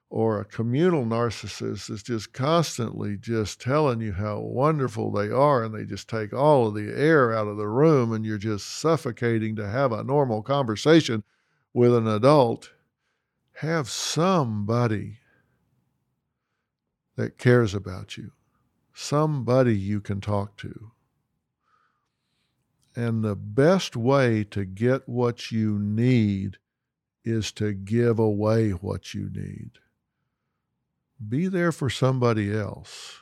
[0.09, 5.73] or a communal narcissist that's just constantly just telling you how wonderful they are and
[5.73, 9.55] they just take all of the air out of the room and you're just suffocating
[9.55, 11.23] to have a normal conversation
[11.73, 12.71] with an adult,
[13.53, 15.17] have somebody
[17.15, 18.31] that cares about you,
[18.93, 20.91] somebody you can talk to.
[22.97, 26.57] And the best way to get what you need
[27.23, 29.73] is to give away what you need.
[31.29, 33.19] Be there for somebody else.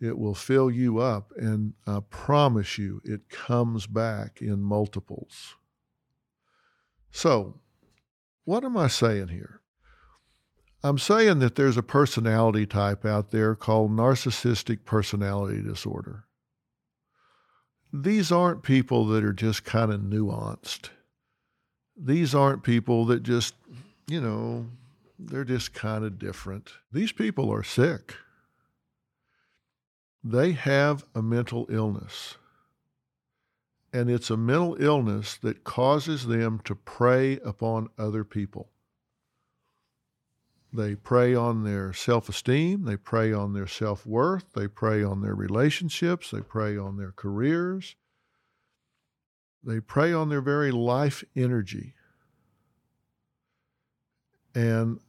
[0.00, 5.54] It will fill you up, and I promise you, it comes back in multiples.
[7.12, 7.60] So,
[8.44, 9.60] what am I saying here?
[10.82, 16.24] I'm saying that there's a personality type out there called narcissistic personality disorder.
[17.92, 20.90] These aren't people that are just kind of nuanced.
[21.96, 23.54] These aren't people that just,
[24.06, 24.66] you know,
[25.18, 26.70] they're just kind of different.
[26.92, 28.14] These people are sick.
[30.22, 32.36] They have a mental illness.
[33.92, 38.68] And it's a mental illness that causes them to prey upon other people.
[40.72, 45.22] They prey on their self esteem, they prey on their self worth, they prey on
[45.22, 47.96] their relationships, they prey on their careers,
[49.64, 51.94] they prey on their very life energy.
[54.54, 55.00] And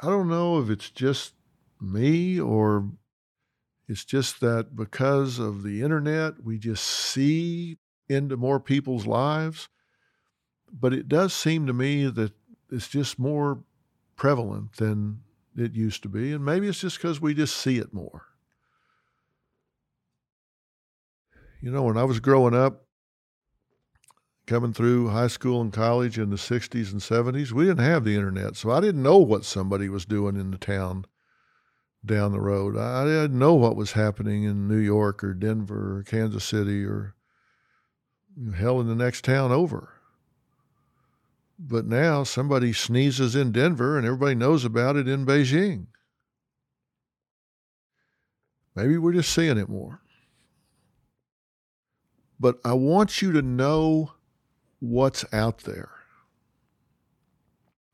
[0.00, 1.34] I don't know if it's just
[1.80, 2.90] me or
[3.88, 7.76] it's just that because of the internet, we just see
[8.08, 9.68] into more people's lives.
[10.72, 12.32] But it does seem to me that
[12.70, 13.62] it's just more
[14.22, 15.18] prevalent than
[15.56, 16.30] it used to be.
[16.30, 18.22] And maybe it's just because we just see it more.
[21.60, 22.86] You know, when I was growing up,
[24.46, 28.14] coming through high school and college in the 60s and 70s, we didn't have the
[28.14, 28.54] internet.
[28.54, 31.04] So I didn't know what somebody was doing in the town
[32.06, 32.78] down the road.
[32.78, 37.16] I didn't know what was happening in New York or Denver or Kansas City or
[38.54, 39.91] hell in the next town over.
[41.58, 45.86] But now somebody sneezes in Denver and everybody knows about it in Beijing.
[48.74, 50.00] Maybe we're just seeing it more.
[52.40, 54.12] But I want you to know
[54.80, 55.90] what's out there.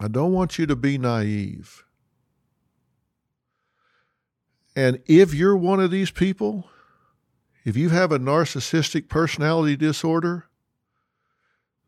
[0.01, 1.85] I don't want you to be naive.
[4.77, 6.71] And if you're one of these people,
[7.65, 10.47] if you have a narcissistic personality disorder,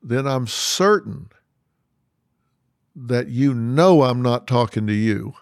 [0.03, 1.31] then I'm certain
[2.95, 5.35] that you know I'm not talking to you.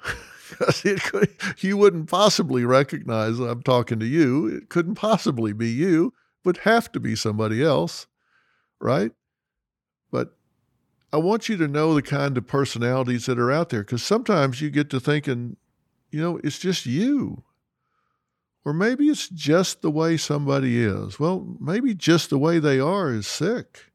[1.00, 4.46] could, you wouldn't possibly recognize I'm talking to you.
[4.46, 6.08] It couldn't possibly be you.
[6.08, 8.06] It would have to be somebody else,
[8.80, 9.12] right?
[10.10, 10.36] But
[11.12, 14.60] I want you to know the kind of personalities that are out there because sometimes
[14.60, 15.56] you get to thinking,
[16.10, 17.44] you know, it's just you.
[18.64, 21.18] Or maybe it's just the way somebody is.
[21.18, 23.92] Well, maybe just the way they are is sick.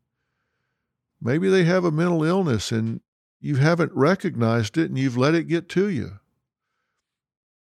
[1.21, 3.01] Maybe they have a mental illness and
[3.43, 6.19] you haven't recognized it and you've let it get to you.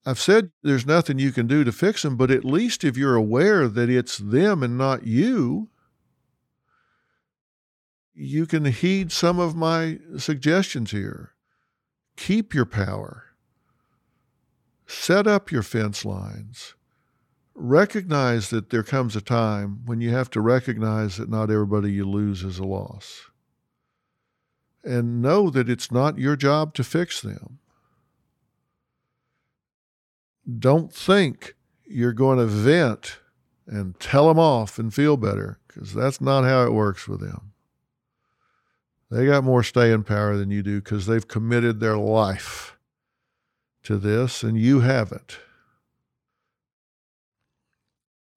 [0.03, 3.15] I've said there's nothing you can do to fix them, but at least if you're
[3.15, 5.69] aware that it's them and not you,
[8.15, 11.33] you can heed some of my suggestions here.
[12.17, 13.25] Keep your power.
[14.87, 16.73] Set up your fence lines.
[17.53, 22.09] Recognize that there comes a time when you have to recognize that not everybody you
[22.09, 23.28] lose is a loss.
[24.83, 27.59] And know that it's not your job to fix them.
[30.57, 31.55] Don't think
[31.85, 33.19] you're going to vent
[33.67, 37.51] and tell them off and feel better because that's not how it works with them.
[39.11, 42.77] They got more staying power than you do because they've committed their life
[43.83, 45.39] to this and you haven't.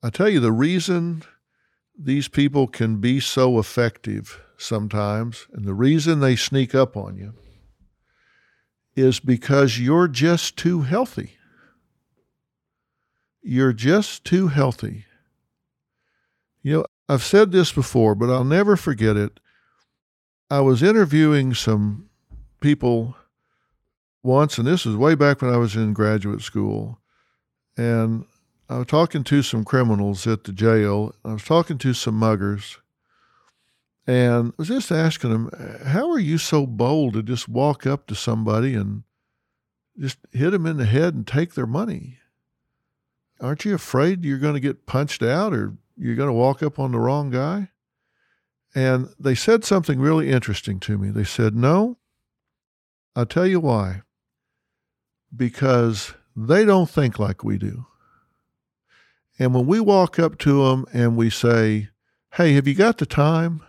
[0.02, 1.22] I tell you, the reason
[1.96, 7.34] these people can be so effective sometimes, and the reason they sneak up on you,
[8.94, 11.36] is because you're just too healthy.
[13.42, 15.06] You're just too healthy.
[16.62, 19.40] You know, I've said this before, but I'll never forget it.
[20.50, 22.08] I was interviewing some
[22.60, 23.16] people
[24.22, 27.00] once, and this was way back when I was in graduate school.
[27.76, 28.26] And
[28.68, 31.14] I was talking to some criminals at the jail.
[31.24, 32.78] I was talking to some muggers.
[34.06, 38.14] And was just asking them, how are you so bold to just walk up to
[38.14, 39.04] somebody and
[39.98, 42.18] just hit them in the head and take their money?
[43.40, 46.78] Aren't you afraid you're going to get punched out or you're going to walk up
[46.78, 47.68] on the wrong guy?
[48.74, 51.10] And they said something really interesting to me.
[51.10, 51.98] They said, No,
[53.14, 54.02] I'll tell you why.
[55.34, 57.86] Because they don't think like we do.
[59.38, 61.88] And when we walk up to them and we say,
[62.34, 63.62] Hey, have you got the time?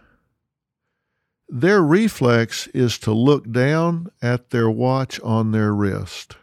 [1.56, 6.36] Their reflex is to look down at their watch on their wrist.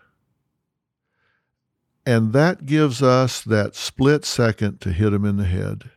[2.07, 5.91] And that gives us that split second to hit them in the head.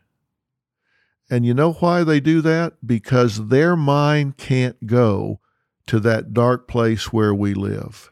[1.30, 2.74] And you know why they do that?
[2.84, 5.40] Because their mind can't go
[5.86, 8.12] to that dark place where we live.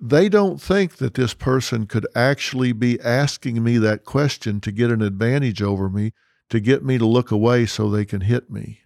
[0.00, 4.90] They don't think that this person could actually be asking me that question to get
[4.90, 6.14] an advantage over me,
[6.48, 8.80] to get me to look away so they can hit me.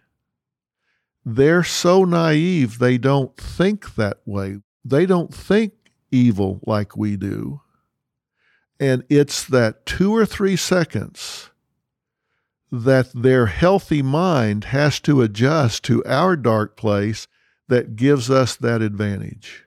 [1.25, 4.59] They're so naive, they don't think that way.
[4.85, 5.75] They don't think
[6.11, 7.61] evil like we do.
[8.81, 11.51] And it's that two or three seconds
[12.73, 17.29] that their healthy mind has to adjust to our dark place
[17.69, 19.65] that gives us that advantage.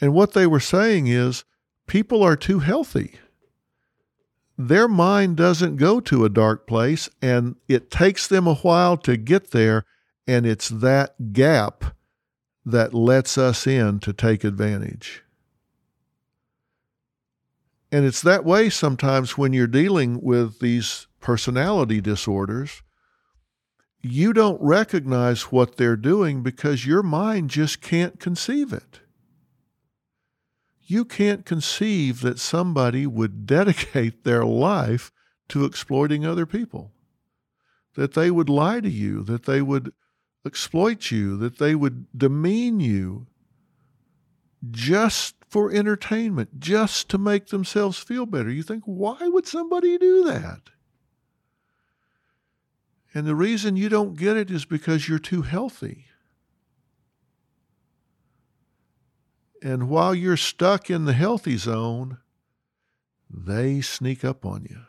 [0.00, 1.44] And what they were saying is
[1.86, 3.16] people are too healthy.
[4.56, 9.16] Their mind doesn't go to a dark place, and it takes them a while to
[9.16, 9.84] get there,
[10.30, 11.82] and it's that gap
[12.64, 15.24] that lets us in to take advantage.
[17.90, 22.84] And it's that way sometimes when you're dealing with these personality disorders,
[24.02, 29.00] you don't recognize what they're doing because your mind just can't conceive it.
[30.80, 35.10] You can't conceive that somebody would dedicate their life
[35.48, 36.92] to exploiting other people,
[37.96, 39.92] that they would lie to you, that they would
[40.44, 43.26] exploit you, that they would demean you
[44.70, 48.50] just for entertainment, just to make themselves feel better.
[48.50, 50.70] You think, why would somebody do that?
[53.12, 56.06] And the reason you don't get it is because you're too healthy.
[59.62, 62.18] And while you're stuck in the healthy zone,
[63.28, 64.82] they sneak up on you.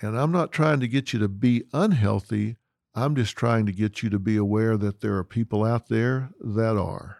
[0.00, 2.56] And I'm not trying to get you to be unhealthy.
[2.94, 6.30] I'm just trying to get you to be aware that there are people out there
[6.40, 7.18] that are.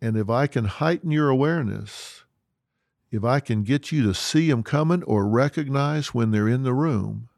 [0.00, 2.24] And if I can heighten your awareness,
[3.10, 6.74] if I can get you to see them coming or recognize when they're in the
[6.74, 7.28] room,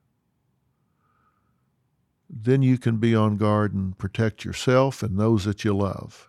[2.28, 6.28] then you can be on guard and protect yourself and those that you love.